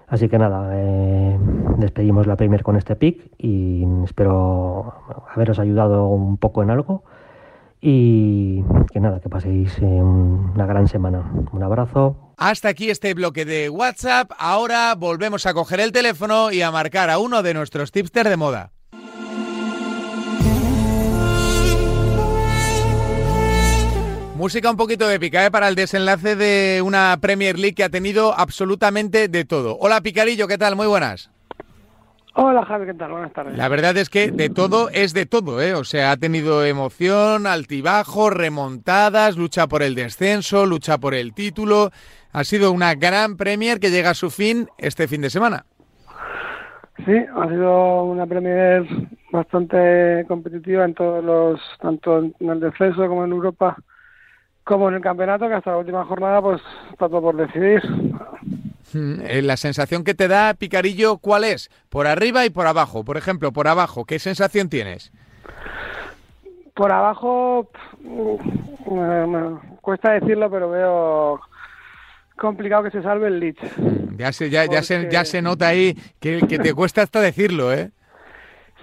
[0.08, 1.38] Así que nada, eh,
[1.78, 4.94] despedimos la Premier con este pick y espero
[5.34, 7.04] haberos ayudado un poco en algo.
[7.82, 11.32] Y que nada, que paséis una gran semana.
[11.52, 12.34] Un abrazo.
[12.38, 14.32] Hasta aquí este bloque de WhatsApp.
[14.40, 18.38] Ahora volvemos a coger el teléfono y a marcar a uno de nuestros tipsters de
[18.38, 18.72] moda.
[24.38, 25.50] Música un poquito épica ¿eh?
[25.50, 29.76] para el desenlace de una Premier League que ha tenido absolutamente de todo.
[29.80, 30.76] Hola Picarillo, ¿qué tal?
[30.76, 31.32] Muy buenas.
[32.36, 33.14] Hola Javi, ¿qué tal?
[33.14, 33.58] Buenas tardes.
[33.58, 35.74] La verdad es que de todo es de todo, ¿eh?
[35.74, 41.90] O sea, ha tenido emoción, altibajos, remontadas, lucha por el descenso, lucha por el título.
[42.32, 45.66] Ha sido una gran Premier que llega a su fin este fin de semana.
[47.08, 48.86] Sí, ha sido una Premier
[49.32, 53.76] bastante competitiva en todos los, tanto en el descenso como en Europa
[54.68, 57.82] como en el campeonato, que hasta la última jornada pues está todo por decidir.
[58.94, 61.70] Hmm, eh, la sensación que te da Picarillo, ¿cuál es?
[61.90, 63.04] Por arriba y por abajo.
[63.04, 65.12] Por ejemplo, por abajo, ¿qué sensación tienes?
[66.76, 67.70] Por abajo,
[68.92, 71.40] me, cuesta decirlo, pero veo
[72.38, 73.78] complicado que se salve el Leeds.
[73.78, 77.22] Hmm, ya se, ya, ya, se, ya se nota ahí que, que te cuesta hasta
[77.22, 77.92] decirlo, ¿eh?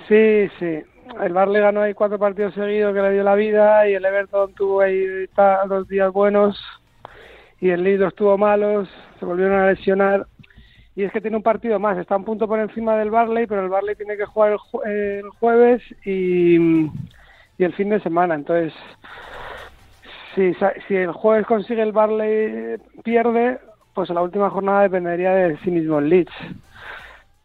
[0.08, 3.94] Sí, sí el Barley ganó ahí cuatro partidos seguidos que le dio la vida y
[3.94, 5.04] el Everton tuvo ahí
[5.68, 6.60] dos días buenos
[7.60, 8.88] y el Leeds estuvo malos,
[9.18, 10.26] se volvieron a lesionar.
[10.96, 13.62] Y es que tiene un partido más, está un punto por encima del Barley, pero
[13.62, 16.56] el Barley tiene que jugar el, jueves y,
[17.58, 18.72] el fin de semana, entonces
[20.34, 20.54] si,
[20.86, 23.58] si el jueves consigue el Barley pierde,
[23.94, 26.34] pues en la última jornada dependería de sí mismo el Leeds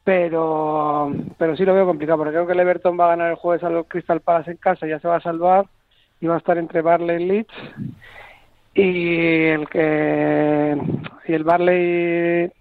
[0.10, 3.36] pero pero sí lo veo complicado porque creo que el Everton va a ganar el
[3.36, 5.68] jueves a los Crystal Palace en casa ya se va a salvar
[6.20, 7.54] y va a estar entre Barley y Leeds.
[8.74, 10.76] Y el que
[11.28, 12.52] y el Barley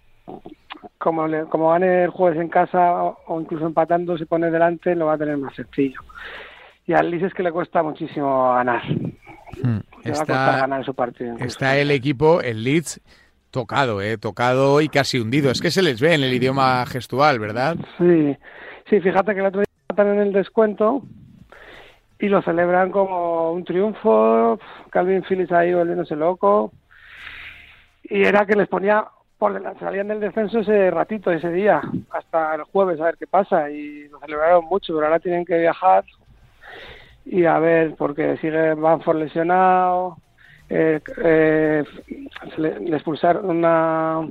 [0.99, 5.13] como como gane el jueves en casa o, incluso empatando se pone delante lo va
[5.13, 6.01] a tener más sencillo.
[6.85, 8.83] Y al Leeds es que le cuesta muchísimo ganar.
[9.63, 9.79] Hmm.
[10.03, 13.01] está, ganar su partido está el equipo el Leeds
[13.51, 14.17] Tocado, ¿eh?
[14.17, 15.51] Tocado y casi hundido.
[15.51, 17.77] Es que se les ve en el idioma gestual, ¿verdad?
[17.97, 18.37] Sí,
[18.89, 21.01] sí, fíjate que el otro día están en el descuento
[22.19, 24.59] y lo celebran como un triunfo.
[24.91, 26.71] Calvin Phillips ahí volviéndose loco.
[28.03, 29.05] Y era que les ponía
[29.37, 31.81] por salían del descenso ese ratito, ese día,
[32.11, 33.69] hasta el jueves, a ver qué pasa.
[33.69, 36.03] Y lo celebraron mucho, pero ahora tienen que viajar
[37.31, 40.17] y a ver, porque sigue Banford lesionado,
[40.69, 41.83] eh, eh,
[42.57, 44.21] le, expulsaron a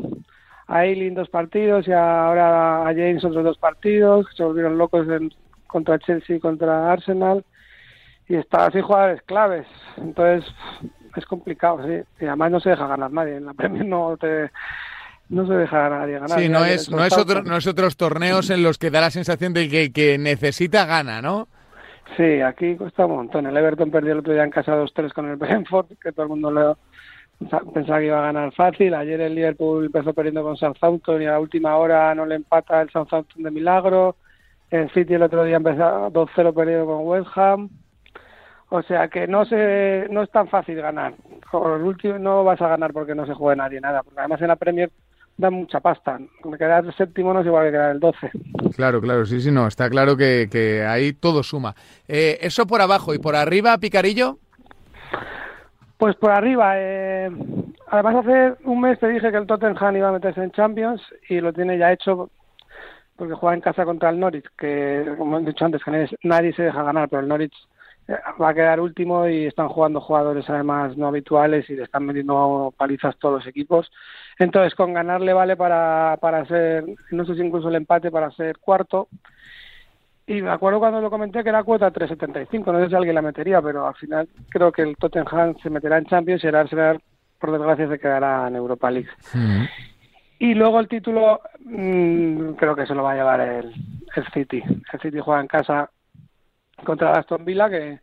[0.68, 5.07] a Eileen dos partidos y ahora a James otros dos partidos, se volvieron locos
[5.66, 7.44] contra Chelsea y contra Arsenal.
[8.29, 10.44] Y está así jugadores claves, entonces
[11.16, 14.51] es complicado, sí, y además no se deja ganar nadie, en la Premier no te
[15.31, 16.38] no se deja a nadie ganar.
[16.38, 19.11] Sí, no es, no es, otro, no es otros torneos en los que da la
[19.11, 21.48] sensación de que, que necesita gana, ¿no?
[22.16, 23.47] Sí, aquí cuesta un montón.
[23.47, 26.31] El Everton perdió el otro día en casa 2-3 con el Brentford, que todo el
[26.31, 26.79] mundo lo,
[27.73, 28.94] pensaba que iba a ganar fácil.
[28.94, 32.81] Ayer el Liverpool empezó perdiendo con Southampton y a la última hora no le empata
[32.81, 34.16] el Southampton de milagro.
[34.71, 37.71] El City el otro día empezó 2-0 perdido con West Ham.
[38.71, 41.14] O sea que no se, no es tan fácil ganar.
[41.53, 44.03] El último no vas a ganar porque no se juega nadie nada.
[44.03, 44.90] Porque además en la Premier
[45.38, 46.18] da mucha pasta.
[46.59, 48.31] Quedar el séptimo no es igual que quedar el 12.
[48.74, 49.66] Claro, claro, sí, sí, no.
[49.66, 51.74] Está claro que, que ahí todo suma.
[52.07, 54.38] Eh, eso por abajo y por arriba, Picarillo.
[55.96, 57.31] Pues por arriba, eh,
[57.88, 61.40] además hace un mes te dije que el Tottenham iba a meterse en Champions y
[61.40, 62.31] lo tiene ya hecho
[63.16, 66.62] porque juega en casa contra el Norwich, que como he dicho antes, que nadie se
[66.62, 67.57] deja ganar, pero el Norwich
[68.09, 72.73] va a quedar último y están jugando jugadores además no habituales y le están metiendo
[72.77, 73.90] palizas todos los equipos.
[74.38, 78.59] Entonces con ganarle vale para, para ser, no sé si incluso el empate para ser
[78.59, 79.09] cuarto
[80.29, 83.23] y me acuerdo cuando lo comenté que era cuota 3.75, no sé si alguien la
[83.23, 87.01] metería, pero al final creo que el Tottenham se meterá en Champions y el Arsenal,
[87.40, 89.09] por desgracia, se quedará en Europa League.
[90.38, 93.73] Y luego el título mmm, creo que se lo va a llevar el,
[94.14, 94.62] el City.
[94.92, 95.90] El City juega en casa
[96.85, 98.01] contra Aston Villa, que,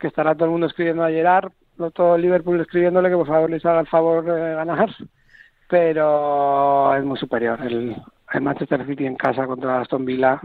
[0.00, 1.52] que estará todo el mundo escribiendo a Gerard,
[1.94, 4.88] todo el Liverpool escribiéndole que por favor les haga el favor de ganar,
[5.68, 7.60] pero es muy superior.
[7.62, 7.96] El,
[8.32, 10.40] el Manchester City en casa contra Aston Villa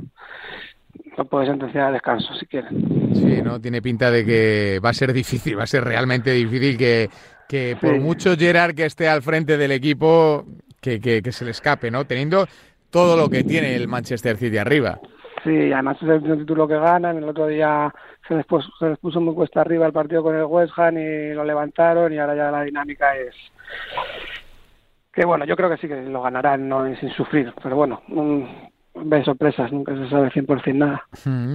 [1.18, 3.16] lo puede sentenciar a descanso si quieren.
[3.16, 6.78] Sí, no tiene pinta de que va a ser difícil, va a ser realmente difícil
[6.78, 7.10] que,
[7.48, 10.46] que por mucho Gerard que esté al frente del equipo,
[10.80, 12.06] que, que, se le escape, ¿no?
[12.06, 12.48] Teniendo
[12.90, 15.00] todo lo que tiene el Manchester City arriba.
[15.44, 17.18] Sí, además es el título que ganan.
[17.18, 17.94] El otro día
[18.28, 20.98] se les, puso, se les puso muy cuesta arriba el partido con el West Ham
[20.98, 23.36] y lo levantaron y ahora ya la dinámica es
[25.14, 28.02] que bueno, yo creo que sí que lo ganarán no sin sufrir, pero bueno,
[28.94, 31.04] ve sorpresas, nunca se sabe 100% nada.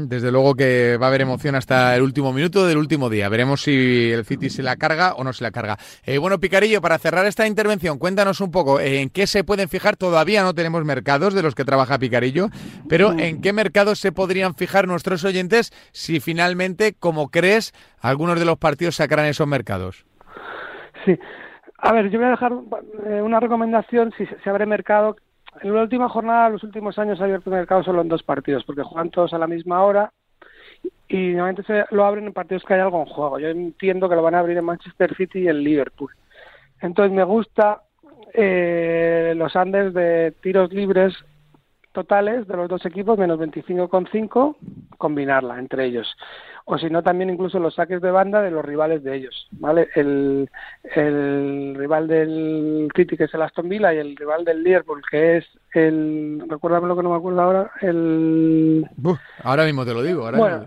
[0.06, 3.28] Desde luego que va a haber emoción hasta el último minuto del último día.
[3.28, 5.76] Veremos si el City se la carga o no se la carga.
[6.04, 9.68] Eh, bueno, Picarillo, para cerrar esta intervención, cuéntanos un poco eh, en qué se pueden
[9.68, 9.96] fijar.
[9.96, 12.48] Todavía no tenemos mercados de los que trabaja Picarillo,
[12.88, 18.46] pero en qué mercados se podrían fijar nuestros oyentes si finalmente, como crees, algunos de
[18.46, 20.06] los partidos sacarán esos mercados.
[21.04, 21.18] Sí.
[21.78, 22.52] A ver, yo voy a dejar
[23.06, 25.16] eh, una recomendación si se abre mercado
[25.62, 28.64] en la última jornada, los últimos años, ha abierto el mercado solo en dos partidos,
[28.64, 30.12] porque juegan todos a la misma hora
[31.08, 33.38] y normalmente se lo abren en partidos que hay algo en juego.
[33.38, 36.10] Yo entiendo que lo van a abrir en Manchester City y en Liverpool.
[36.80, 37.82] Entonces me gusta
[38.34, 41.14] eh, los Andes de tiros libres
[41.92, 44.56] totales de los dos equipos, menos 25,5,
[44.98, 46.14] combinarla entre ellos
[46.68, 49.88] o si no también incluso los saques de banda de los rivales de ellos, ¿vale?
[49.94, 50.50] El,
[50.96, 55.36] el rival del City que es el Aston Villa y el rival del Liverpool que
[55.36, 58.84] es el, recuérdame lo que no me acuerdo ahora, el...
[59.44, 60.66] ahora mismo te lo digo, ahora bueno,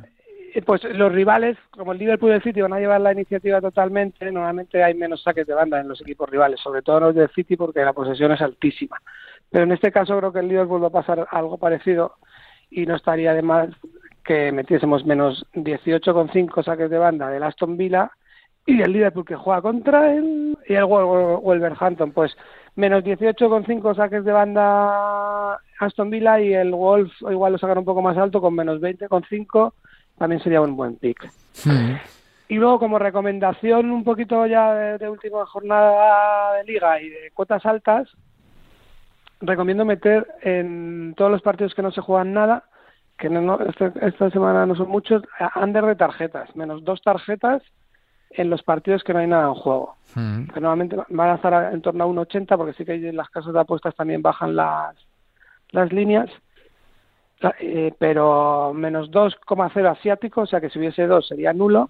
[0.54, 3.60] eh, pues los rivales, como el Liverpool y el City van a llevar la iniciativa
[3.60, 7.30] totalmente, normalmente hay menos saques de banda en los equipos rivales, sobre todo los del
[7.32, 9.02] City porque la posesión es altísima.
[9.50, 12.16] Pero en este caso creo que el Liverpool va a pasar algo parecido
[12.72, 13.70] y no estaría de más
[14.30, 18.12] que metiésemos menos 18,5 saques de banda del Aston Villa
[18.63, 22.38] y el Liverpool que juega contra él y el Wolverhampton pues
[22.76, 28.04] menos 18,5 saques de banda Aston Villa y el Wolf igual lo sacan un poco
[28.04, 29.74] más alto con menos 20,5
[30.20, 31.28] también sería un buen pick.
[32.50, 37.65] Y luego como recomendación un poquito ya de, última jornada de liga y de cuotas
[37.65, 38.08] altas,
[39.42, 42.68] recomiendo meter en todos los partidos que no se juegan nada
[43.19, 45.21] que no, este, esta semana no son muchos,
[45.55, 47.62] under de tarjetas, menos dos tarjetas
[48.32, 49.95] en los partidos que no hay nada en juego.
[50.15, 50.45] Mm.
[50.47, 53.29] Que normalmente van a estar en torno a un 80 porque sí que en las
[53.29, 54.95] casas de apuestas también bajan las,
[55.71, 56.29] las líneas.
[57.60, 61.89] Eh, pero menos 2,0 asiático, o sea que si hubiese dos sería nulo.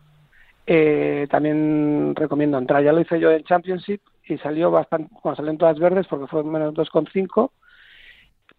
[0.65, 2.83] Eh, también recomiendo entrar.
[2.83, 6.43] Ya lo hice yo en Championship y salió bastante, cuando salen todas verdes porque fue
[6.43, 7.51] menos 2,5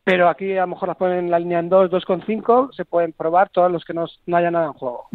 [0.05, 3.13] pero aquí a lo mejor las ponen en la línea en 2, 2,5, se pueden
[3.13, 5.09] probar todos los que no, no haya nada en juego.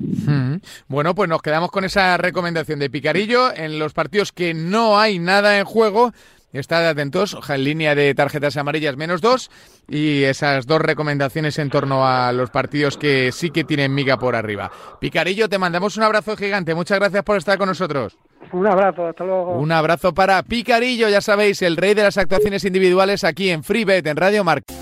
[0.88, 5.20] Bueno, pues nos quedamos con esa recomendación de Picarillo en los partidos que no hay
[5.20, 6.12] nada en juego.
[6.56, 9.52] Estad atentos, en línea de tarjetas amarillas menos dos
[9.90, 14.36] y esas dos recomendaciones en torno a los partidos que sí que tienen miga por
[14.36, 14.72] arriba.
[15.02, 16.74] Picarillo, te mandamos un abrazo gigante.
[16.74, 18.18] Muchas gracias por estar con nosotros.
[18.54, 19.58] Un abrazo, hasta luego.
[19.58, 24.08] Un abrazo para Picarillo, ya sabéis, el rey de las actuaciones individuales aquí en FreeBet,
[24.08, 24.74] en Radio Marca.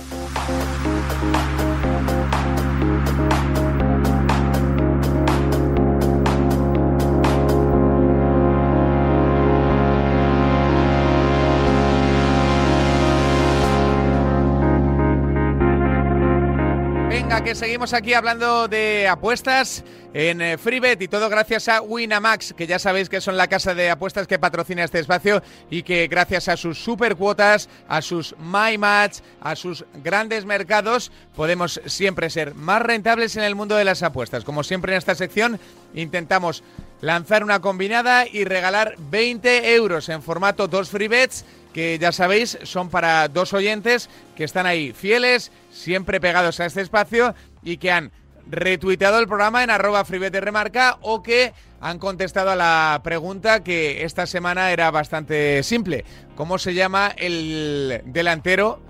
[17.44, 22.68] Que seguimos aquí hablando de apuestas en eh, FreeBet y todo gracias a Winamax, que
[22.68, 26.48] ya sabéis que son la casa de apuestas que patrocina este espacio y que gracias
[26.48, 32.56] a sus super cuotas, a sus My Match, a sus grandes mercados, podemos siempre ser
[32.56, 34.46] más rentables en el mundo de las apuestas.
[34.46, 35.60] Como siempre en esta sección,
[35.94, 36.64] intentamos
[37.02, 42.58] lanzar una combinada y regalar 20 euros en formato dos free bets que ya sabéis
[42.64, 47.92] son para dos oyentes que están ahí fieles, siempre pegados a este espacio y que
[47.92, 48.12] han
[48.46, 54.26] retuiteado el programa en arroba remarca o que han contestado a la pregunta que esta
[54.26, 56.06] semana era bastante simple.
[56.36, 58.82] ¿Cómo se llama el delantero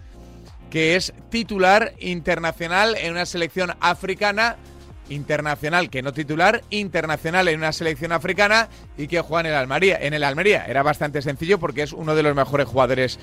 [0.69, 4.57] que es titular internacional en una selección africana?
[5.09, 9.97] internacional, que no titular, internacional en una selección africana y que juega en el Almería.
[10.01, 13.19] En el Almería era bastante sencillo porque es uno de los mejores jugadores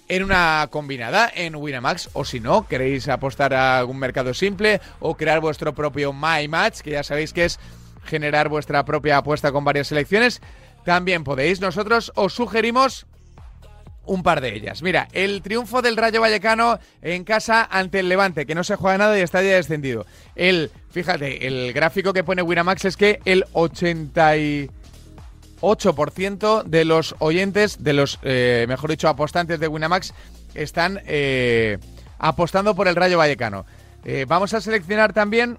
[0.07, 5.16] en una combinada en Winamax o si no, queréis apostar a algún mercado simple o
[5.16, 7.59] crear vuestro propio My Match, que ya sabéis que es
[8.05, 10.40] generar vuestra propia apuesta con varias selecciones,
[10.85, 11.61] también podéis.
[11.61, 13.07] Nosotros os sugerimos
[14.05, 14.83] un par de ellas.
[14.83, 18.99] Mira, el triunfo del Rayo Vallecano en casa ante el Levante, que no se juega
[18.99, 20.07] nada y está ya descendido.
[20.35, 24.35] El, fíjate, el gráfico que pone Winamax es que el 80
[25.62, 30.12] 8% de los oyentes, de los, eh, mejor dicho, apostantes de Winamax,
[30.55, 31.79] están eh,
[32.18, 33.64] apostando por el Rayo Vallecano.
[34.05, 35.59] Eh, vamos a seleccionar también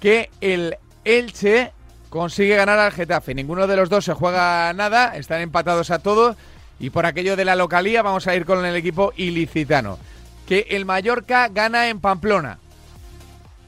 [0.00, 1.72] que el Elche
[2.10, 3.34] consigue ganar al Getafe.
[3.34, 6.36] Ninguno de los dos se juega nada, están empatados a todo.
[6.78, 9.98] Y por aquello de la localía vamos a ir con el equipo ilicitano.
[10.46, 12.58] Que el Mallorca gana en Pamplona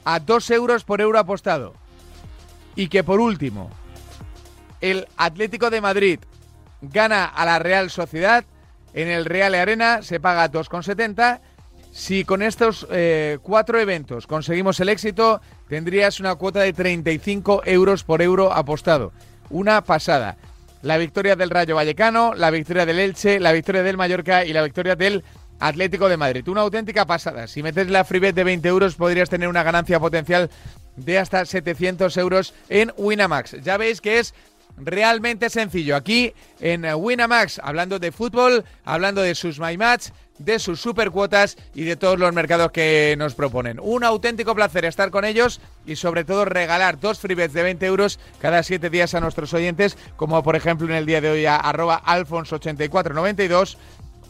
[0.05, 1.73] a 2 euros por euro apostado.
[2.75, 3.69] Y que por último,
[4.81, 6.19] el Atlético de Madrid
[6.81, 8.43] gana a la Real Sociedad.
[8.93, 11.39] En el Real Arena se paga 2,70.
[11.93, 18.03] Si con estos eh, cuatro eventos conseguimos el éxito, tendrías una cuota de 35 euros
[18.03, 19.13] por euro apostado.
[19.51, 20.37] Una pasada.
[20.81, 24.63] La victoria del Rayo Vallecano, la victoria del Elche, la victoria del Mallorca y la
[24.63, 25.23] victoria del
[25.59, 26.47] Atlético de Madrid.
[26.47, 27.45] Una auténtica pasada.
[27.45, 30.49] Si metes la freebet de 20 euros, podrías tener una ganancia potencial
[30.95, 33.61] de hasta 700 euros en Winamax.
[33.61, 34.33] Ya veis que es
[34.77, 35.95] realmente sencillo.
[35.95, 41.83] Aquí en Winamax, hablando de fútbol, hablando de sus My Match, de sus supercuotas y
[41.83, 43.79] de todos los mercados que nos proponen.
[43.79, 48.19] Un auténtico placer estar con ellos y sobre todo regalar dos freebets de 20 euros
[48.39, 51.57] cada 7 días a nuestros oyentes, como por ejemplo en el día de hoy a
[51.57, 53.77] arroba alfons8492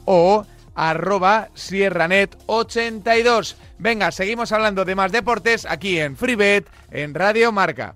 [0.06, 3.56] o arroba sierranet82.
[3.78, 7.96] Venga, seguimos hablando de más deportes aquí en Freebet, en Radio Marca.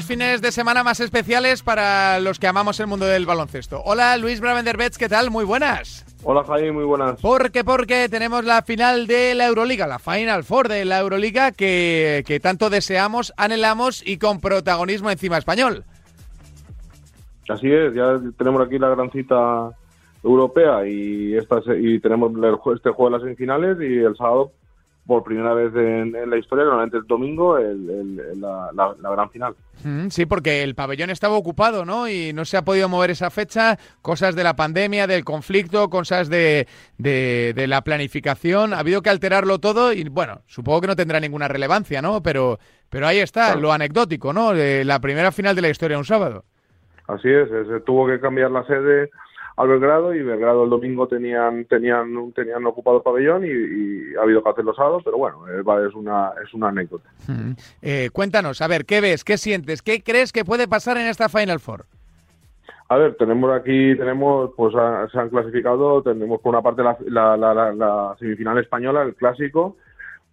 [0.00, 3.82] Los fines de semana más especiales para los que amamos el mundo del baloncesto.
[3.84, 5.30] Hola Luis Bravenderbets, ¿qué tal?
[5.30, 6.06] Muy buenas.
[6.22, 7.20] Hola Javi, muy buenas.
[7.20, 12.24] Porque, porque tenemos la final de la Euroliga, la Final Four de la Euroliga que,
[12.26, 15.84] que tanto deseamos, anhelamos y con protagonismo encima español.
[17.50, 19.68] Así es, ya tenemos aquí la gran cita
[20.24, 22.32] europea y, esta, y tenemos
[22.74, 24.50] este juego de las semifinales y el sábado
[25.06, 29.54] por primera vez en, la historia, normalmente el domingo, la, gran final.
[29.82, 32.08] Mm, sí, porque el pabellón estaba ocupado, ¿no?
[32.08, 36.28] Y no se ha podido mover esa fecha, cosas de la pandemia, del conflicto, cosas
[36.28, 41.18] de, de, la planificación, ha habido que alterarlo todo y, bueno, supongo que no tendrá
[41.18, 42.22] ninguna relevancia, ¿no?
[42.22, 44.52] Pero, pero ahí está, lo anecdótico, ¿no?
[44.52, 46.44] la primera final de la historia un sábado.
[47.08, 49.10] Así es, se tuvo que cambiar la sede
[49.60, 54.42] al Belgrado y Belgrado el domingo tenían tenían tenían ocupado el pabellón y, ha habido
[54.42, 57.10] que hacerlo sábado, pero bueno, es una es una anécdota.
[57.82, 59.22] Eh, cuéntanos, a ver, ¿qué ves?
[59.22, 59.82] ¿Qué sientes?
[59.82, 61.84] ¿Qué crees que puede pasar en esta Final Four?
[62.88, 64.74] A ver, tenemos aquí, tenemos, pues
[65.12, 69.76] se han clasificado, tenemos por una parte la, la, semifinal española, el clásico,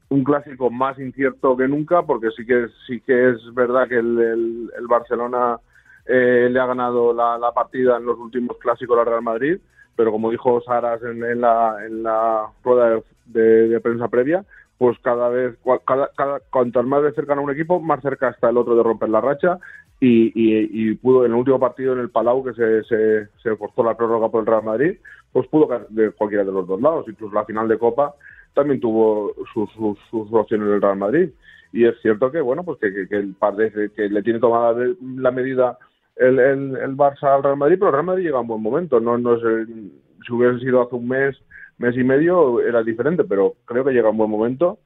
[0.10, 4.72] un clásico más incierto que nunca, porque sí que sí que es verdad que el,
[4.76, 5.60] el Barcelona
[6.08, 9.60] eh, le ha ganado la, partida en los últimos clásicos al Real Madrid,
[9.96, 14.46] pero como dijo Saras en, la, en la rueda de, prensa previa,
[14.78, 18.50] pues cada vez, cada, cada, cuanto más de cerca a un equipo, más cerca está
[18.50, 19.60] el otro de romper la racha
[20.00, 23.98] y, pudo en el último partido en el Palau, que se, se, se forzó la
[23.98, 24.98] prórroga por el Real Madrid,
[25.32, 28.14] pues pudo de cualquiera de los dos lados, incluso la final de Copa
[28.54, 31.30] también tuvo sus, sus, sus opciones el Real Madrid.
[31.72, 35.32] Y es cierto que, bueno, pues que, que, que, el, que le tiene tomada la
[35.32, 35.78] medida
[36.20, 39.00] el, el, Barça al Real Madrid, pero el Real Madrid llega a un buen momento.
[39.00, 39.66] No, no sé,
[40.26, 41.36] si hubiese sido hace un mes,
[41.78, 44.80] mes y medio, era diferente, pero creo que llega a un buen momento.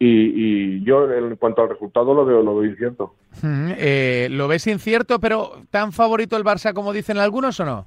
[0.00, 3.14] Y, yo, en cuanto al resultado, lo veo, lo veo incierto.
[3.42, 7.86] Eh, ¿Lo ves incierto, pero tan favorito el Barça como dicen algunos o no?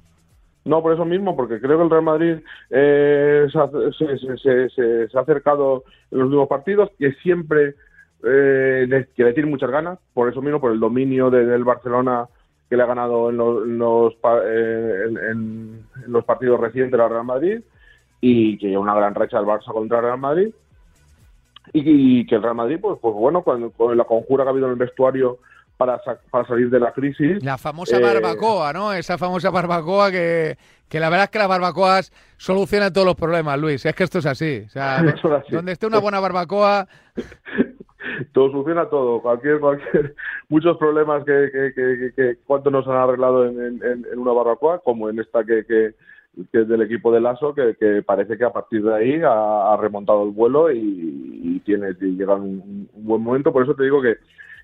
[0.64, 2.36] No, por eso mismo, porque creo que el Real Madrid
[2.70, 7.74] eh, se, se, ha acercado en los últimos partidos, que siempre
[8.22, 12.28] eh, le, que le tiene muchas ganas, por eso mismo, por el dominio del Barcelona
[12.72, 14.14] que le ha ganado en los,
[14.46, 17.60] eh, en, los, partidos recientes al Real Madrid
[18.18, 20.54] y que una gran racha del Barça contra el Real Madrid
[21.74, 24.72] y, que el Real Madrid, pues, pues bueno, con, la conjura que ha habido en
[24.72, 25.36] el vestuario
[25.76, 26.00] para,
[26.30, 27.44] para salir de la crisis.
[27.44, 28.94] La famosa eh, barbacoa, ¿no?
[28.94, 30.56] Esa famosa barbacoa que,
[30.88, 33.84] que la verdad es que las barbacoas solucionan todos los problemas, Luis.
[33.84, 34.62] Es que esto es así.
[34.66, 35.02] O sea,
[35.50, 36.88] donde esté una buena barbacoa,
[38.32, 40.14] todo soluciona todo, cualquier, cualquier,
[40.48, 45.18] muchos problemas que, que, que, cuánto nos han arreglado en, en, una barbacoa, como en
[45.18, 45.94] esta que, que,
[46.52, 50.30] es del equipo de Lasso, que, parece que a partir de ahí ha, remontado el
[50.30, 53.52] vuelo y, tiene llega un, un, buen momento.
[53.52, 54.16] Por eso te digo que,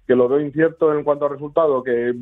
[0.07, 2.15] que lo veo incierto en cuanto al resultado, que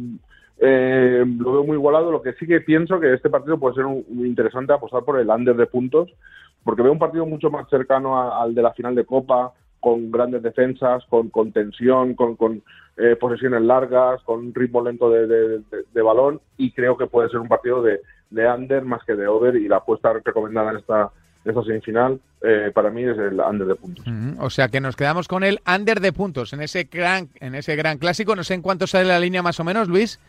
[0.58, 2.10] eh, lo veo muy igualado.
[2.10, 5.28] Lo que sí que pienso que este partido puede ser un, interesante apostar por el
[5.28, 6.10] under de puntos,
[6.64, 10.42] porque veo un partido mucho más cercano al de la final de Copa, con grandes
[10.42, 12.62] defensas, con, con tensión, con, con
[12.96, 15.62] eh, posesiones largas, con ritmo lento de,
[16.02, 18.00] balón y creo que puede ser un partido de,
[18.30, 21.10] de under más que de over y la apuesta recomendada en esta,
[21.44, 24.04] esta semifinal eh, para mí es el under de puntos.
[24.38, 27.76] O sea que nos quedamos con el under de puntos en ese gran, en ese
[27.76, 28.36] gran clásico.
[28.36, 30.20] No sé en cuánto sale la línea más o menos, Luis.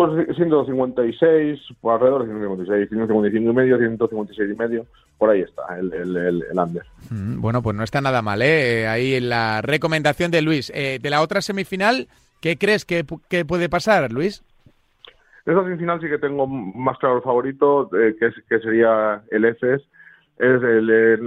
[0.00, 4.86] Pues 156, por alrededor de 156, 155 y medio, 156 y medio,
[5.18, 6.84] por ahí está el, el, el, under.
[7.10, 8.88] Mm, bueno, pues no está nada mal, ¿eh?
[8.88, 10.72] Ahí la recomendación de Luis.
[10.74, 12.08] Eh, de la otra semifinal,
[12.40, 14.42] ¿qué crees que, puede pasar, Luis?
[15.44, 19.44] En esa semifinal sí que tengo más claro el favorito, eh, que, que sería el
[19.44, 19.82] EFES.
[20.38, 21.20] Es el,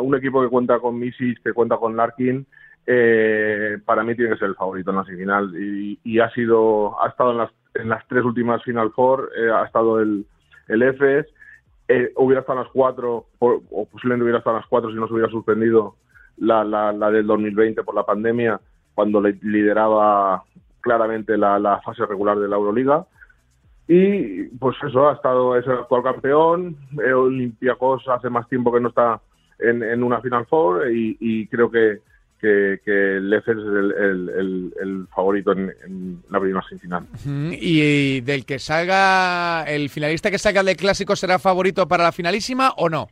[0.00, 2.46] un equipo que cuenta con Misis, que cuenta con Larkin,
[2.86, 7.00] eh, para mí tiene que ser el favorito en la semifinal y, y, ha sido
[7.02, 10.26] ha estado en las en las tres últimas Final Four eh, ha estado el,
[10.68, 11.26] el EFES,
[11.88, 15.06] eh, hubiera estado en las cuatro, o posiblemente hubiera estado en las cuatro si no
[15.06, 15.96] se hubiera suspendido
[16.38, 18.60] la, la, la del 2020 por la pandemia,
[18.94, 20.44] cuando le lideraba
[20.80, 23.06] claramente la, la fase regular de la Euroliga.
[23.88, 26.76] Y pues eso, ha estado, es el actual campeón.
[27.04, 29.20] Eh, Olympiacos hace más tiempo que no está
[29.58, 32.00] en, en una Final Four y, y creo que,
[32.42, 37.06] que, que el es el, favorito en, la primera semifinal.
[37.52, 42.72] ¿Y del que salga, el finalista que salga del clásico será favorito para la finalísima
[42.76, 43.06] o no?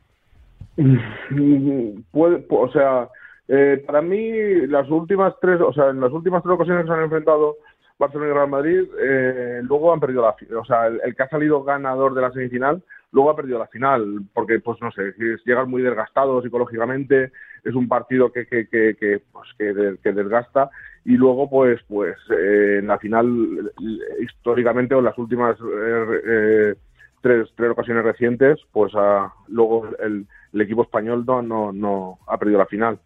[2.11, 3.09] Puede, o sea,
[3.47, 6.95] eh, para mí las últimas tres, o sea, en las últimas tres ocasiones que se
[6.95, 7.57] han enfrentado
[8.01, 11.63] Barcelona y Real Madrid, eh, luego han perdido la, o sea, el, que ha salido
[11.63, 15.15] ganador de la semifinal luego ha perdido la final, porque, pues no sé,
[15.45, 17.33] llegan muy desgastados psicológicamente,
[17.65, 20.71] es un partido que, que, que, pues, que, desgasta.
[21.05, 23.73] Y luego pues pues eh, en la final
[24.21, 26.75] históricamente o en las últimas eh, eh,
[27.23, 28.93] tres, tres ocasiones recientes pues
[29.49, 30.27] luego el,
[30.61, 32.99] equipo español no, no, no ha perdido la final.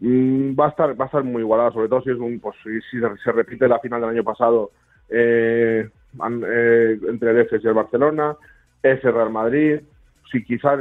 [0.00, 2.56] Mm, va a estar va a estar muy igualada sobre todo si es un pues
[2.64, 4.72] si, se repite la final del año pasado
[5.08, 5.90] entre
[7.30, 8.36] el EFES y el Barcelona
[8.82, 9.80] ese Real Madrid.
[10.30, 10.78] Si quizás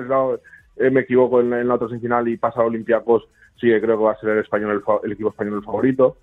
[0.80, 3.28] me equivoco en, la otra semifinal y pasa a Olympiacos
[3.60, 6.18] sí que creo que va a ser el español el, equipo español el favorito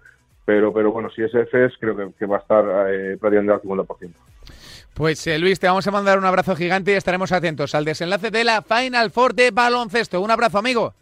[0.44, 4.10] pero pero bueno si es EFES creo que, va a estar eh, prácticamente al 50%
[4.96, 8.30] pues eh, Luis, te vamos a mandar un abrazo gigante y estaremos atentos al desenlace
[8.30, 10.22] de la Final Four de baloncesto.
[10.22, 10.94] Un abrazo, amigo.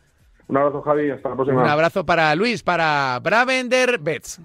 [0.49, 1.11] Un abrazo, Javi.
[1.11, 1.63] Hasta la próxima.
[1.63, 4.41] Un abrazo para Luis, para Bravender Betts.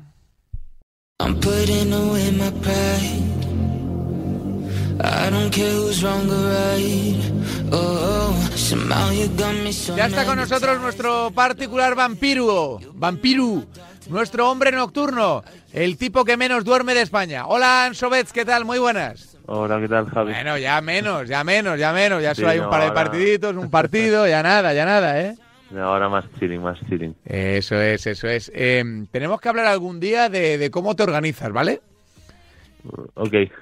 [9.96, 13.66] Ya está con nosotros nuestro particular vampiro, vampiru,
[14.10, 15.44] nuestro hombre nocturno,
[15.74, 17.48] el tipo que menos duerme de España.
[17.48, 18.66] Hola, Anso Betts, ¿qué tal?
[18.66, 19.38] Muy buenas.
[19.46, 20.32] Hola, ¿qué tal, Javi?
[20.32, 22.22] Bueno, ya menos, ya menos, ya menos.
[22.22, 25.36] Ya solo hay un par de partiditos, un partido, ya nada, ya nada, ¿eh?
[25.78, 27.16] Ahora más chilling, más chilling.
[27.26, 28.52] Eso es, eso es.
[28.56, 31.82] Em, tenemos que hablar algún día de, cómo te organizas, ¿vale?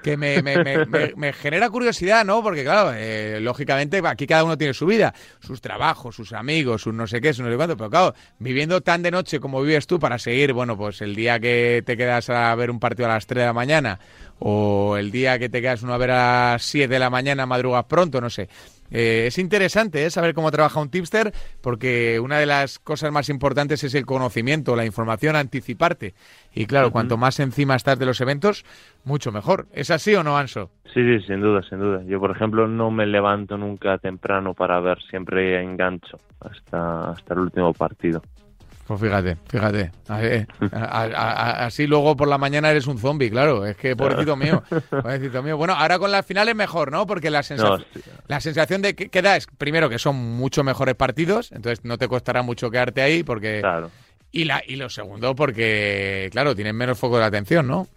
[0.02, 2.42] Que me, me, genera curiosidad, ¿no?
[2.42, 6.94] Porque, claro, eh, lógicamente aquí cada uno tiene su vida, sus trabajos, sus amigos, sus
[6.94, 7.76] no sé qué, sus no sé cuánto.
[7.76, 11.38] Pero, claro, viviendo tan de noche como vives tú para seguir, bueno, pues el día
[11.40, 13.98] que te quedas a ver un partido a las 3 de la mañana
[14.40, 17.46] o el día que te quedas uno a ver a las 7 de la mañana,
[17.46, 18.48] madrugas pronto, no sé.
[18.90, 20.10] Eh, es interesante ¿eh?
[20.10, 24.76] saber cómo trabaja un tipster porque una de las cosas más importantes es el conocimiento,
[24.76, 26.14] la información, anticiparte.
[26.54, 28.64] Y claro, cuanto más encima estás de los eventos,
[29.04, 29.66] mucho mejor.
[29.72, 30.70] ¿Es así o no, Anso?
[30.94, 32.02] Sí, sí, sin duda, sin duda.
[32.04, 37.40] Yo, por ejemplo, no me levanto nunca temprano para ver, siempre engancho hasta, hasta el
[37.40, 38.22] último partido.
[38.88, 39.90] Pues fíjate, fíjate.
[40.58, 43.66] así luego por la mañana eres un zombie, claro.
[43.66, 45.58] Es que pobrecito mío, pobrecito mío.
[45.58, 47.06] Bueno, ahora con las finales mejor, ¿no?
[47.06, 47.84] Porque la sensación,
[48.28, 52.08] la sensación de que, da es, primero, que son mucho mejores partidos, entonces no te
[52.08, 53.60] costará mucho quedarte ahí porque...
[53.60, 53.90] Claro.
[54.30, 57.88] Y, la, y lo segundo, porque, claro, tienen menos foco de atención, ¿no?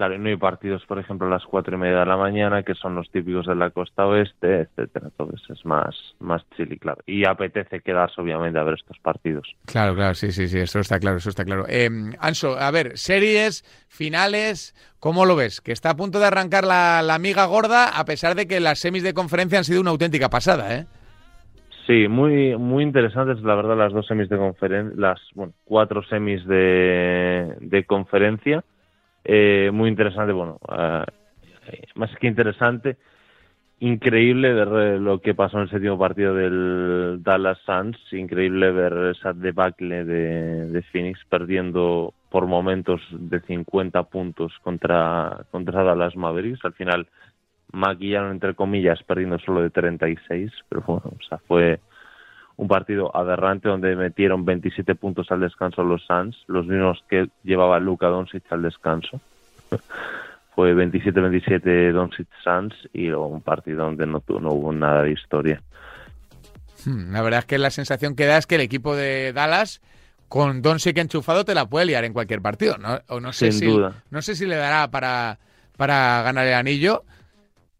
[0.00, 2.72] Claro, no hay partidos, por ejemplo, a las cuatro y media de la mañana, que
[2.72, 5.08] son los típicos de la costa oeste, etcétera.
[5.08, 7.02] Entonces es más, más chili, claro.
[7.04, 9.54] Y apetece quedarse, obviamente, a ver estos partidos.
[9.66, 11.66] Claro, claro, sí, sí, sí, eso está claro, eso está claro.
[11.68, 15.60] Eh, Anso, a ver, series, finales, ¿cómo lo ves?
[15.60, 18.78] Que está a punto de arrancar la, la miga gorda, a pesar de que las
[18.78, 20.86] semis de conferencia han sido una auténtica pasada, ¿eh?
[21.86, 26.42] Sí, muy muy interesantes, la verdad, las dos semis de conferencia, las bueno, cuatro semis
[26.46, 28.64] de, de conferencia
[29.24, 31.04] eh, muy interesante, bueno, eh,
[31.94, 32.96] más que interesante,
[33.80, 39.14] increíble ver eh, lo que pasó en el séptimo partido del Dallas Suns, increíble ver
[39.16, 46.64] esa debacle de, de Phoenix perdiendo por momentos de 50 puntos contra, contra Dallas Mavericks,
[46.64, 47.08] al final
[47.72, 51.80] maquillaron entre comillas perdiendo solo de 36, pero bueno, o sea, fue
[52.56, 57.78] un partido aberrante donde metieron 27 puntos al descanso los Suns, los mismos que llevaba
[57.80, 59.20] Luka Doncic al descanso.
[60.54, 65.62] Fue 27-27 Doncic Suns y luego un partido donde no, no hubo nada de historia.
[66.84, 69.80] Hmm, la verdad es que la sensación que da es que el equipo de Dallas
[70.28, 73.00] con Doncic enchufado te la puede liar en cualquier partido, ¿no?
[73.08, 74.02] O no sé Sin si, duda.
[74.10, 75.38] No sé si le dará para,
[75.76, 77.04] para ganar el anillo,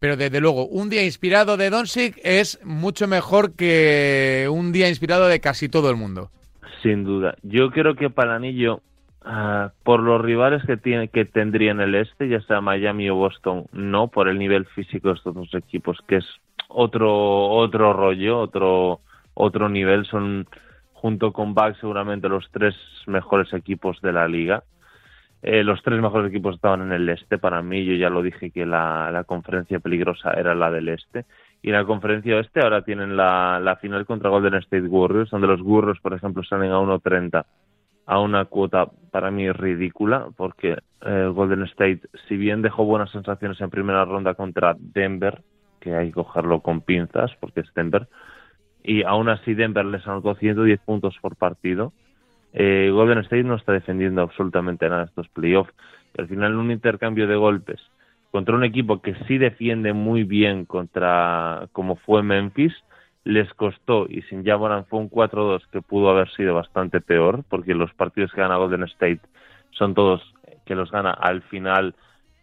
[0.01, 5.27] pero desde luego, un día inspirado de Doncic es mucho mejor que un día inspirado
[5.27, 6.31] de casi todo el mundo.
[6.81, 7.35] Sin duda.
[7.43, 8.81] Yo creo que para el anillo,
[9.23, 13.15] ah, por los rivales que tiene que tendría en el este, ya sea Miami o
[13.15, 16.25] Boston, no, por el nivel físico de estos dos equipos, que es
[16.67, 19.01] otro otro rollo, otro
[19.35, 20.07] otro nivel.
[20.07, 20.47] Son
[20.93, 22.73] junto con Bucks seguramente los tres
[23.05, 24.63] mejores equipos de la liga.
[25.43, 27.37] Eh, los tres mejores equipos estaban en el este.
[27.37, 31.25] Para mí, yo ya lo dije que la, conferencia peligrosa era la del este.
[31.63, 35.61] Y en la conferencia oeste ahora tienen la, final contra Golden State Warriors, donde los
[35.61, 37.45] Warriors, por ejemplo, salen a 1.30
[38.07, 43.61] a una cuota para mí ridícula, porque eh, Golden State, si bien dejó buenas sensaciones
[43.61, 45.41] en primera ronda contra Denver,
[45.79, 48.07] que hay que cogerlo con pinzas, porque es Denver,
[48.83, 51.93] y aún así Denver les anotó 110 puntos por partido,
[52.53, 55.73] eh, Golden State no está defendiendo absolutamente nada estos playoffs.
[56.17, 57.79] Al final, un intercambio de golpes
[58.31, 62.73] contra un equipo que sí defiende muy bien contra como fue Memphis,
[63.23, 67.75] les costó y sin Jamoran fue un 4-2 que pudo haber sido bastante peor, porque
[67.75, 69.21] los partidos que gana Golden State
[69.71, 70.21] son todos
[70.65, 71.93] que los gana al final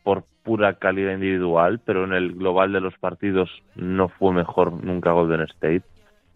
[0.04, 5.12] por pura calidad individual, pero en el global de los partidos no fue mejor nunca
[5.12, 5.84] Golden State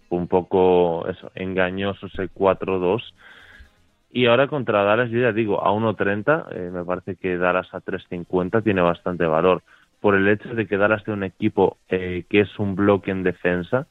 [0.09, 3.03] fue un poco eso, engañoso ese 4-2.
[4.15, 7.81] Y ahora contra Dallas, yo ya digo, a 1.30, eh, me parece que Dallas a
[7.81, 9.63] 3.50 tiene bastante valor.
[10.01, 13.23] Por el hecho de que Dallas tiene un equipo eh, que es un bloque en
[13.23, 13.87] defensa,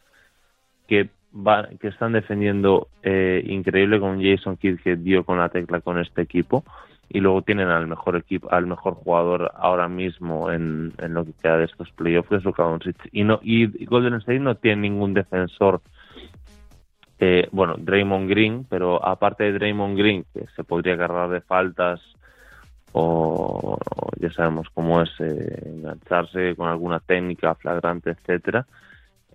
[0.87, 5.81] que, va, que están defendiendo eh, increíble con Jason Kidd, que dio con la tecla
[5.81, 6.63] con este equipo.
[7.09, 11.57] Y luego tienen al mejor equipo, al mejor jugador ahora mismo en, lo que queda
[11.57, 12.95] de estos playoffs, que es Luka Doncic.
[13.11, 15.81] Y, no, y Golden State no tiene ningún defensor
[17.23, 22.01] eh, bueno, Draymond Green, pero aparte de Draymond Green, que se podría agarrar de faltas
[22.93, 23.77] o,
[24.19, 28.65] ya sabemos cómo es eh, engancharse con alguna técnica flagrante, etcétera.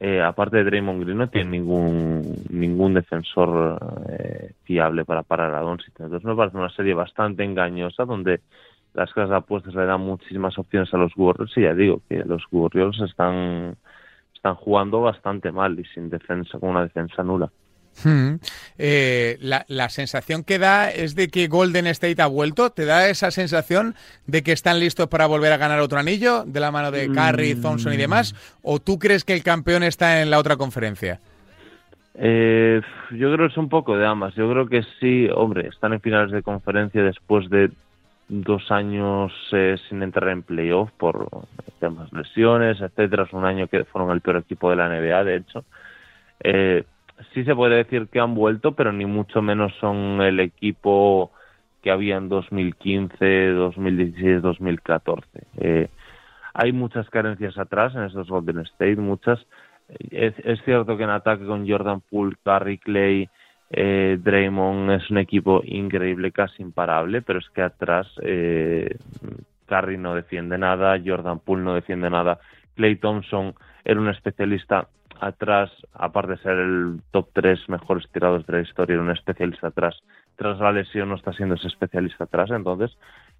[0.01, 3.79] Eh, aparte de Draymond Green no tiene ningún ningún defensor
[4.11, 6.01] eh, fiable para parar a Doncic.
[6.01, 8.41] Entonces me parece una serie bastante engañosa donde
[8.95, 12.25] las casas de apuestas le dan muchísimas opciones a los Warriors y ya digo que
[12.25, 13.77] los Warriors están
[14.35, 17.51] están jugando bastante mal y sin defensa con una defensa nula.
[18.05, 18.37] Hmm.
[18.79, 22.71] Eh, la, la, sensación que da es de que Golden State ha vuelto.
[22.71, 23.95] ¿Te da esa sensación
[24.27, 27.55] de que están listos para volver a ganar otro anillo de la mano de Curry,
[27.55, 27.63] mm.
[27.63, 28.35] Thompson y demás?
[28.63, 31.21] ¿O tú crees que el campeón está en la otra conferencia?
[32.19, 32.81] Eh,
[33.11, 34.35] yo creo que es un poco de ambas.
[34.35, 37.71] Yo creo que sí, hombre, están en finales de conferencia después de
[38.29, 41.29] dos años eh, sin entrar en playoff por
[41.79, 43.25] temas lesiones, etcétera.
[43.25, 45.65] Es un año que fueron el peor equipo de la NBA, de hecho.
[46.43, 46.85] Eh,
[47.33, 51.31] sí se puede decir que han vuelto, pero ni mucho menos son el equipo
[51.83, 55.29] que había en 2015, 2016, 2014.
[55.59, 55.89] Eh,
[56.55, 59.39] hay muchas carencias atrás en esos Golden State, muchas.
[60.11, 63.29] Es, es cierto que en ataque con Jordan Poole, Curry Clay,
[63.71, 68.97] eh, Draymond es un equipo increíble, casi imparable, pero es que atrás eh,
[69.67, 72.39] Curry no defiende nada, Jordan Poole no defiende nada,
[72.75, 73.55] Clay Thompson
[73.85, 74.89] era un especialista
[75.21, 79.97] atrás, aparte de ser el top 3 mejores tirados de la historia, un especialista atrás,
[80.37, 82.97] tras la lesión no está siendo ese especialista atrás, entonces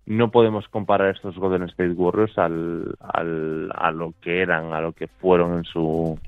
[0.07, 4.93] no podemos comparar estos Golden State Warriors al, al, a lo que eran, a lo
[4.93, 6.19] que fueron en su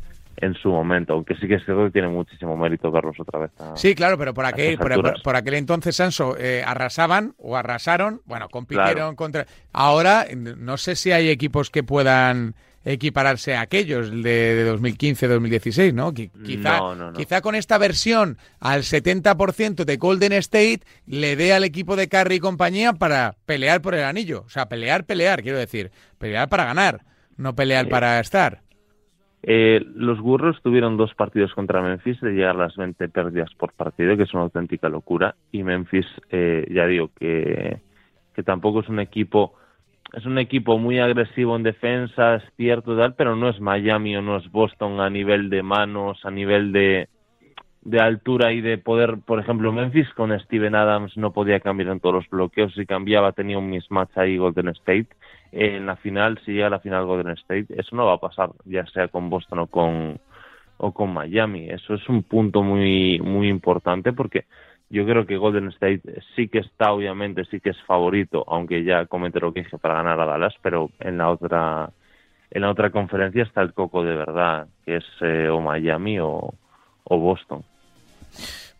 [0.40, 3.50] en su momento, aunque sí que es cierto que tiene muchísimo mérito verlos otra vez.
[3.74, 9.16] sí, claro, pero por aquel, por, aquel entonces, Sanso, eh, arrasaban o arrasaron, bueno, compitieron
[9.16, 9.46] contra...
[9.72, 12.54] Ahora, no sé si hay equipos que puedan
[12.84, 16.12] equipararse a aquellos de, 2015-2016, ¿no?
[16.14, 16.80] Quizá,
[17.16, 22.36] quizá con esta versión al 70% de Golden State le dé al equipo de Curry
[22.36, 24.44] y compañía para pelear por el anillo.
[24.46, 25.90] O sea, pelear, pelear, quiero decir.
[26.18, 27.00] Pelear para ganar,
[27.36, 28.62] no pelear para estar.
[29.42, 33.72] Eh, los Burros tuvieron dos partidos contra Memphis de llegar a las 20 pérdidas por
[33.72, 35.36] partido, que es una auténtica locura.
[35.52, 37.80] Y Memphis, eh, ya digo que,
[38.34, 39.54] que tampoco es un equipo
[40.12, 44.22] es un equipo muy agresivo en defensa, es cierto, tal, pero no es Miami o
[44.22, 47.08] no es Boston a nivel de manos, a nivel de,
[47.82, 49.18] de altura y de poder.
[49.24, 52.72] Por ejemplo, Memphis con Steven Adams no podía cambiar en todos los bloqueos.
[52.74, 55.08] Si cambiaba, tenía un mismatch ahí Golden State.
[55.52, 58.50] en la final, si llega a la final Golden State, eso no va a pasar,
[58.64, 60.18] ya sea con Boston o con,
[60.78, 61.68] o con Miami.
[61.68, 64.46] Eso es un punto muy, muy importante porque
[64.90, 69.06] yo creo que Golden State sí que está, obviamente, sí que es favorito, aunque ya
[69.06, 71.90] comete lo que dije para ganar a Dallas, pero en la otra
[72.50, 76.54] en la otra conferencia está el coco de verdad, que es eh, o Miami o,
[77.04, 77.62] o Boston.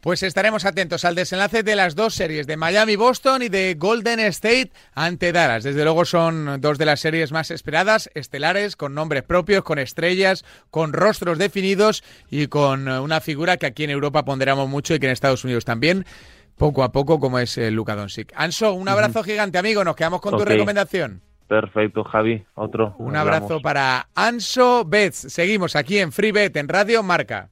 [0.00, 4.70] Pues estaremos atentos al desenlace de las dos series, de Miami-Boston y de Golden State
[4.94, 5.64] ante Dallas.
[5.64, 10.44] Desde luego son dos de las series más esperadas, estelares, con nombres propios, con estrellas,
[10.70, 15.00] con rostros definidos y con eh, una figura que aquí en Europa ponderamos mucho y
[15.00, 16.06] que en Estados Unidos también,
[16.56, 18.32] poco a poco, como es eh, Luka Doncic.
[18.36, 19.82] Anso, un abrazo gigante, amigo.
[19.82, 21.22] Nos quedamos con tu recomendación.
[21.48, 22.44] Perfecto, Javi.
[22.54, 22.94] Otro.
[22.98, 25.32] Un abrazo para Anso Betts.
[25.32, 27.50] Seguimos aquí en Free Bet, en Radio Marca.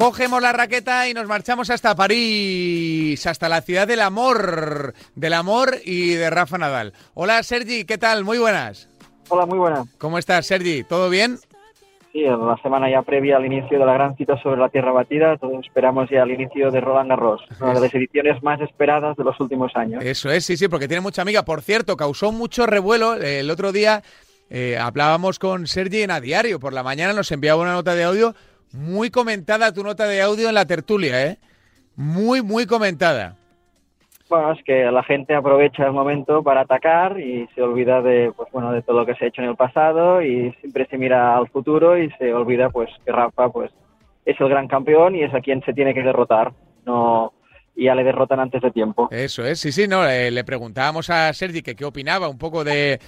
[0.00, 5.74] Cogemos la raqueta y nos marchamos hasta París, hasta la ciudad del amor, del amor
[5.84, 6.94] y de Rafa Nadal.
[7.12, 8.24] Hola Sergi, ¿qué tal?
[8.24, 8.88] Muy buenas.
[9.28, 9.86] Hola, muy buenas.
[9.98, 10.84] ¿Cómo estás, Sergi?
[10.84, 11.36] ¿Todo bien?
[12.12, 15.36] Sí, la semana ya previa al inicio de la gran cita sobre la tierra batida,
[15.36, 19.24] todos esperamos ya el inicio de Roland Garros, una de las ediciones más esperadas de
[19.24, 20.02] los últimos años.
[20.02, 21.44] Eso es, sí, sí, porque tiene mucha amiga.
[21.44, 24.02] Por cierto, causó mucho revuelo el otro día.
[24.48, 26.58] Eh, hablábamos con Sergi en a diario.
[26.58, 28.34] Por la mañana nos enviaba una nota de audio
[28.72, 31.38] muy comentada tu nota de audio en la tertulia, ¿eh?
[31.96, 33.36] Muy, muy comentada.
[34.28, 38.48] Bueno, es que la gente aprovecha el momento para atacar y se olvida de, pues
[38.52, 41.36] bueno, de todo lo que se ha hecho en el pasado y siempre se mira
[41.36, 43.72] al futuro y se olvida, pues, que Rafa, pues,
[44.24, 46.52] es el gran campeón y es a quien se tiene que derrotar.
[46.86, 47.32] No,
[47.74, 49.08] y ya le derrotan antes de tiempo.
[49.10, 53.00] Eso es, sí, sí, no, le preguntábamos a Sergi que qué opinaba un poco de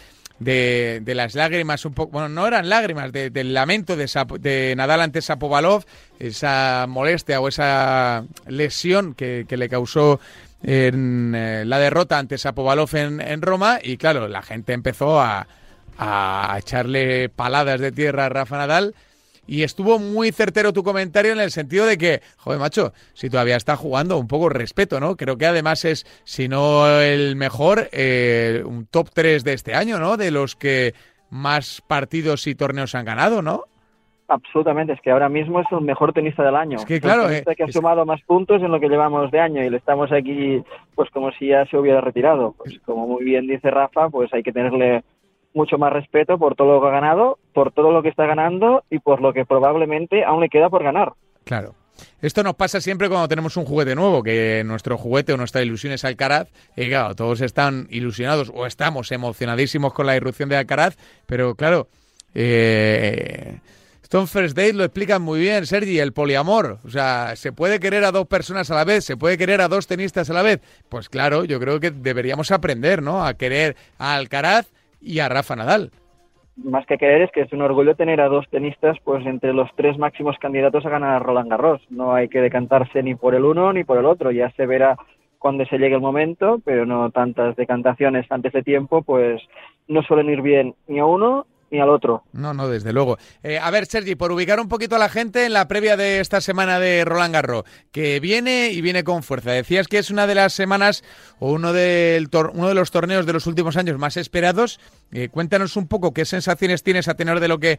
[0.45, 4.07] de, las lágrimas, un poco, bueno, no eran lágrimas, de- del lamento de,
[4.40, 5.84] de Nadal ante Sapovalov,
[6.18, 10.20] esa molestia o esa lesión que, que le causó
[10.62, 13.78] en eh, la derrota ante Sapovalov en, en Roma.
[13.82, 15.47] Y claro, la gente empezó a,
[15.99, 18.95] a echarle paladas de tierra a Rafa Nadal
[19.47, 23.57] y estuvo muy certero tu comentario en el sentido de que, joder, macho, si todavía
[23.57, 25.16] está jugando, un poco respeto, ¿no?
[25.16, 29.99] Creo que además es, si no el mejor, eh, un top 3 de este año,
[29.99, 30.16] ¿no?
[30.16, 30.95] De los que
[31.30, 33.64] más partidos y torneos han ganado, ¿no?
[34.28, 36.78] Absolutamente, es que ahora mismo es el mejor tenista del año.
[36.78, 38.88] Es que, El claro, tenista eh, que ha es- sumado más puntos en lo que
[38.88, 40.62] llevamos de año y le estamos aquí,
[40.95, 42.55] pues como si ya se hubiera retirado.
[42.57, 45.05] Pues como muy bien dice Rafa, pues hay que tenerle
[45.53, 48.84] mucho más respeto por todo lo que ha ganado, por todo lo que está ganando
[48.90, 51.12] y por lo que probablemente aún le queda por ganar.
[51.44, 51.74] Claro.
[52.20, 55.92] Esto nos pasa siempre cuando tenemos un juguete nuevo, que nuestro juguete o nuestra ilusión
[55.92, 60.96] es Alcaraz, y claro, todos están ilusionados o estamos emocionadísimos con la irrupción de Alcaraz,
[61.26, 61.88] pero claro,
[62.34, 63.59] eh,
[64.03, 68.05] Stone First Date lo explican muy bien, Sergi, el poliamor, o sea, se puede querer
[68.05, 70.61] a dos personas a la vez, se puede querer a dos tenistas a la vez,
[70.88, 73.24] pues claro, yo creo que deberíamos aprender, ¿no?
[73.26, 74.68] A querer a Alcaraz
[75.00, 75.90] y a Rafa Nadal.
[76.57, 79.70] Más que querer es que es un orgullo tener a dos tenistas pues entre los
[79.74, 81.80] tres máximos candidatos a ganar Roland Garros.
[81.88, 84.96] No hay que decantarse ni por el uno ni por el otro, ya se verá
[85.38, 89.42] cuando se llegue el momento, pero no tantas decantaciones antes de tiempo, pues
[89.88, 92.22] no suelen ir bien ni a uno ni al otro.
[92.32, 93.18] No, no, desde luego.
[93.42, 96.20] Eh, a ver, Sergi, por ubicar un poquito a la gente en la previa de
[96.20, 99.52] esta semana de Roland Garros, que viene y viene con fuerza.
[99.52, 101.02] Decías que es una de las semanas
[101.40, 104.78] o uno, uno de los torneos de los últimos años más esperados.
[105.12, 107.78] Eh, cuéntanos un poco qué sensaciones tienes a tenor de lo que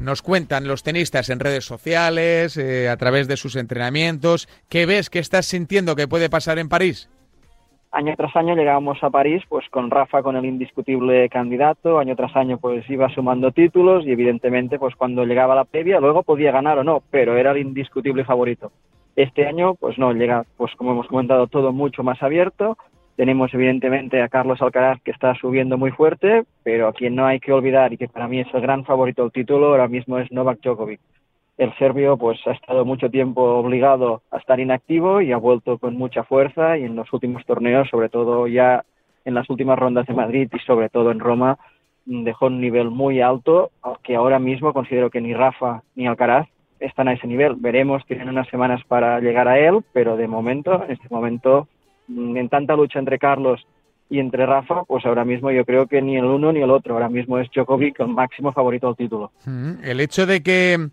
[0.00, 4.48] nos cuentan los tenistas en redes sociales, eh, a través de sus entrenamientos.
[4.68, 7.08] ¿Qué ves, qué estás sintiendo que puede pasar en París?
[7.94, 12.34] Año tras año llegábamos a París pues con Rafa con el indiscutible candidato, año tras
[12.34, 16.78] año pues iba sumando títulos y evidentemente pues cuando llegaba la previa luego podía ganar
[16.78, 18.72] o no, pero era el indiscutible favorito.
[19.14, 22.78] Este año pues no, llega pues como hemos comentado todo mucho más abierto.
[23.16, 27.40] Tenemos evidentemente a Carlos Alcaraz que está subiendo muy fuerte, pero a quien no hay
[27.40, 30.32] que olvidar y que para mí es el gran favorito del título ahora mismo es
[30.32, 31.00] Novak Djokovic.
[31.58, 35.96] El serbio pues ha estado mucho tiempo obligado a estar inactivo y ha vuelto con
[35.96, 38.84] mucha fuerza y en los últimos torneos, sobre todo ya
[39.24, 41.58] en las últimas rondas de Madrid y sobre todo en Roma,
[42.06, 43.70] mm, dejó un nivel muy alto
[44.02, 46.48] que ahora mismo considero que ni Rafa ni Alcaraz
[46.80, 47.54] están a ese nivel.
[47.56, 51.68] Veremos, tienen unas semanas para llegar a él, pero de momento, en este momento,
[52.08, 53.64] mm, en tanta lucha entre Carlos
[54.10, 56.94] y entre Rafa, pues ahora mismo yo creo que ni el uno ni el otro.
[56.94, 59.30] Ahora mismo es Djokovic el máximo favorito del título.
[59.46, 60.88] Mm, El hecho de que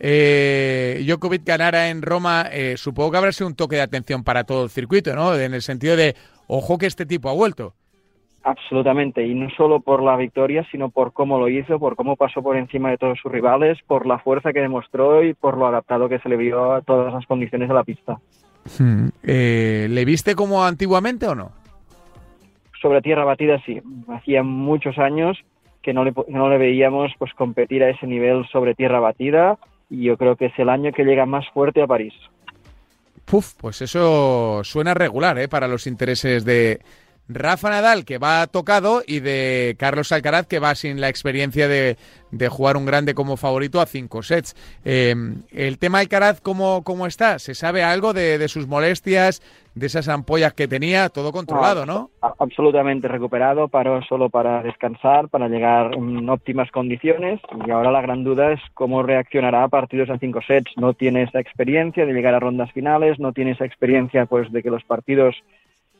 [0.00, 4.44] eh, Djokovic ganara en Roma, eh, supongo que habrá sido un toque de atención para
[4.44, 5.34] todo el circuito, ¿no?
[5.34, 6.14] En el sentido de,
[6.46, 7.74] ojo que este tipo ha vuelto.
[8.44, 12.42] Absolutamente, y no solo por la victoria, sino por cómo lo hizo, por cómo pasó
[12.42, 16.08] por encima de todos sus rivales, por la fuerza que demostró y por lo adaptado
[16.08, 18.18] que se le vio a todas las condiciones de la pista.
[19.22, 21.52] Eh, ¿Le viste como antiguamente o no?
[22.80, 25.36] Sobre tierra batida sí, hacía muchos años
[25.82, 29.58] que no le, no le veíamos pues competir a ese nivel sobre tierra batida
[29.90, 32.14] y yo creo que es el año que llega más fuerte a París.
[33.24, 35.48] Puf, pues eso suena regular, ¿eh?
[35.48, 36.80] Para los intereses de
[37.28, 41.96] Rafa Nadal, que va tocado, y de Carlos Alcaraz, que va sin la experiencia de,
[42.30, 44.56] de jugar un grande como favorito a cinco sets.
[44.84, 45.14] Eh,
[45.52, 47.38] el tema Alcaraz, ¿cómo, ¿cómo está?
[47.38, 49.42] ¿Se sabe algo de, de sus molestias,
[49.74, 51.10] de esas ampollas que tenía?
[51.10, 52.10] Todo controlado, ¿no?
[52.22, 58.00] A- Absolutamente recuperado, paró solo para descansar, para llegar en óptimas condiciones y ahora la
[58.00, 60.72] gran duda es cómo reaccionará a partidos a cinco sets.
[60.76, 64.62] No tiene esa experiencia de llegar a rondas finales, no tiene esa experiencia pues de
[64.62, 65.36] que los partidos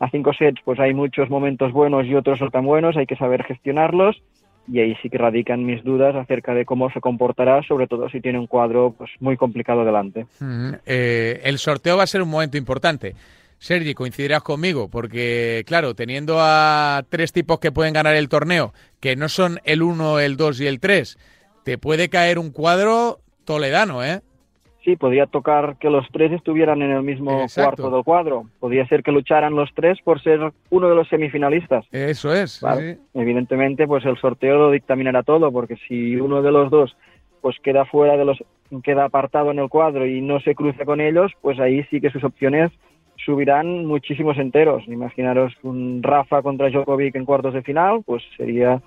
[0.01, 3.17] a cinco sets pues hay muchos momentos buenos y otros no tan buenos, hay que
[3.17, 4.23] saber gestionarlos
[4.71, 8.21] y ahí sí que radican mis dudas acerca de cómo se comportará, sobre todo si
[8.21, 10.27] tiene un cuadro pues muy complicado delante.
[10.87, 13.15] Eh, el sorteo va a ser un momento importante.
[13.59, 19.17] Sergi, coincidirás conmigo, porque claro, teniendo a tres tipos que pueden ganar el torneo, que
[19.17, 21.19] no son el 1, el 2 y el 3,
[21.65, 24.21] te puede caer un cuadro toledano, ¿eh?
[24.89, 27.83] Sí, podría tocar que los tres estuvieran en el mismo Exacto.
[27.83, 28.45] cuarto del cuadro.
[28.59, 31.85] Podría ser que lucharan los tres por ser uno de los semifinalistas.
[31.93, 32.53] Eso es.
[32.53, 32.97] Sí.
[33.13, 36.97] Evidentemente, pues el sorteo lo dictaminará todo, porque si uno de los dos
[37.43, 38.43] pues queda fuera de los
[38.83, 42.09] queda apartado en el cuadro y no se cruza con ellos, pues ahí sí que
[42.09, 42.73] sus opciones
[43.23, 44.89] subirán muchísimos enteros.
[44.89, 48.81] Imaginaros un Rafa contra Djokovic en cuartos de final, pues sería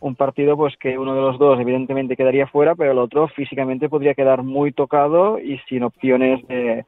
[0.00, 3.88] un partido pues que uno de los dos evidentemente quedaría fuera, pero el otro físicamente
[3.88, 6.84] podría quedar muy tocado y sin opciones de,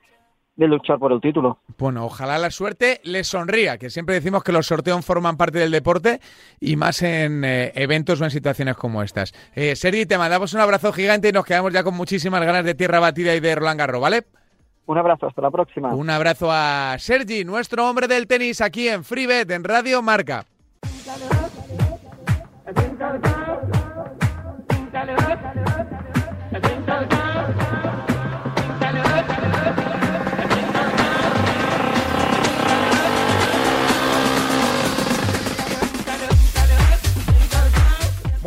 [0.56, 1.58] de luchar por el título.
[1.78, 5.70] Bueno, ojalá la suerte les sonría, que siempre decimos que los sorteos forman parte del
[5.70, 6.20] deporte
[6.60, 9.32] y más en eh, eventos o en situaciones como estas.
[9.54, 12.74] Eh, Sergi, te mandamos un abrazo gigante y nos quedamos ya con muchísimas ganas de
[12.74, 14.24] tierra batida y de Roland Garros, ¿vale?
[14.84, 15.94] Un abrazo, hasta la próxima.
[15.94, 20.44] Un abrazo a Sergi, nuestro hombre del tenis aquí en Freebet, en Radio Marca.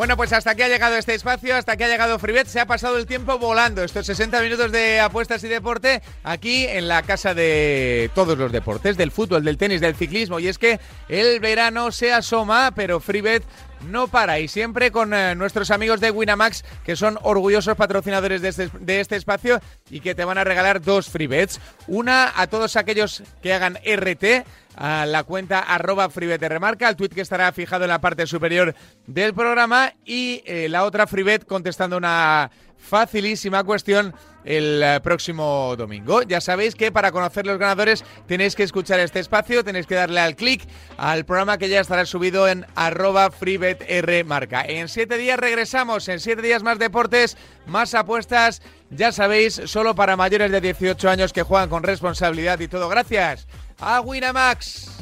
[0.05, 2.45] Bueno, pues hasta aquí ha llegado este espacio, hasta aquí ha llegado Freebet.
[2.45, 6.87] Se ha pasado el tiempo volando estos 60 minutos de apuestas y deporte aquí en
[6.87, 10.39] la casa de todos los deportes, del fútbol, del tenis, del ciclismo.
[10.39, 13.43] Y es que el verano se asoma, pero Freebet
[13.83, 18.49] no para y siempre con eh, nuestros amigos de Winamax que son orgullosos patrocinadores de
[18.49, 19.59] este, de este espacio
[19.89, 21.59] y que te van a regalar dos free bets.
[21.87, 24.45] Una a todos aquellos que hagan RT
[24.77, 28.75] a la cuenta arroba remarca, el tweet que estará fijado en la parte superior
[29.07, 34.13] del programa y eh, la otra freebet contestando una facilísima cuestión
[34.45, 36.21] el eh, próximo domingo.
[36.21, 40.19] Ya sabéis que para conocer los ganadores tenéis que escuchar este espacio, tenéis que darle
[40.21, 40.67] al clic
[40.97, 44.61] al programa que ya estará subido en arroba freebetrmarca.
[44.61, 50.15] En siete días regresamos, en siete días más deportes, más apuestas, ya sabéis, solo para
[50.15, 52.87] mayores de 18 años que juegan con responsabilidad y todo.
[52.87, 53.47] Gracias
[53.79, 54.94] a Winamax.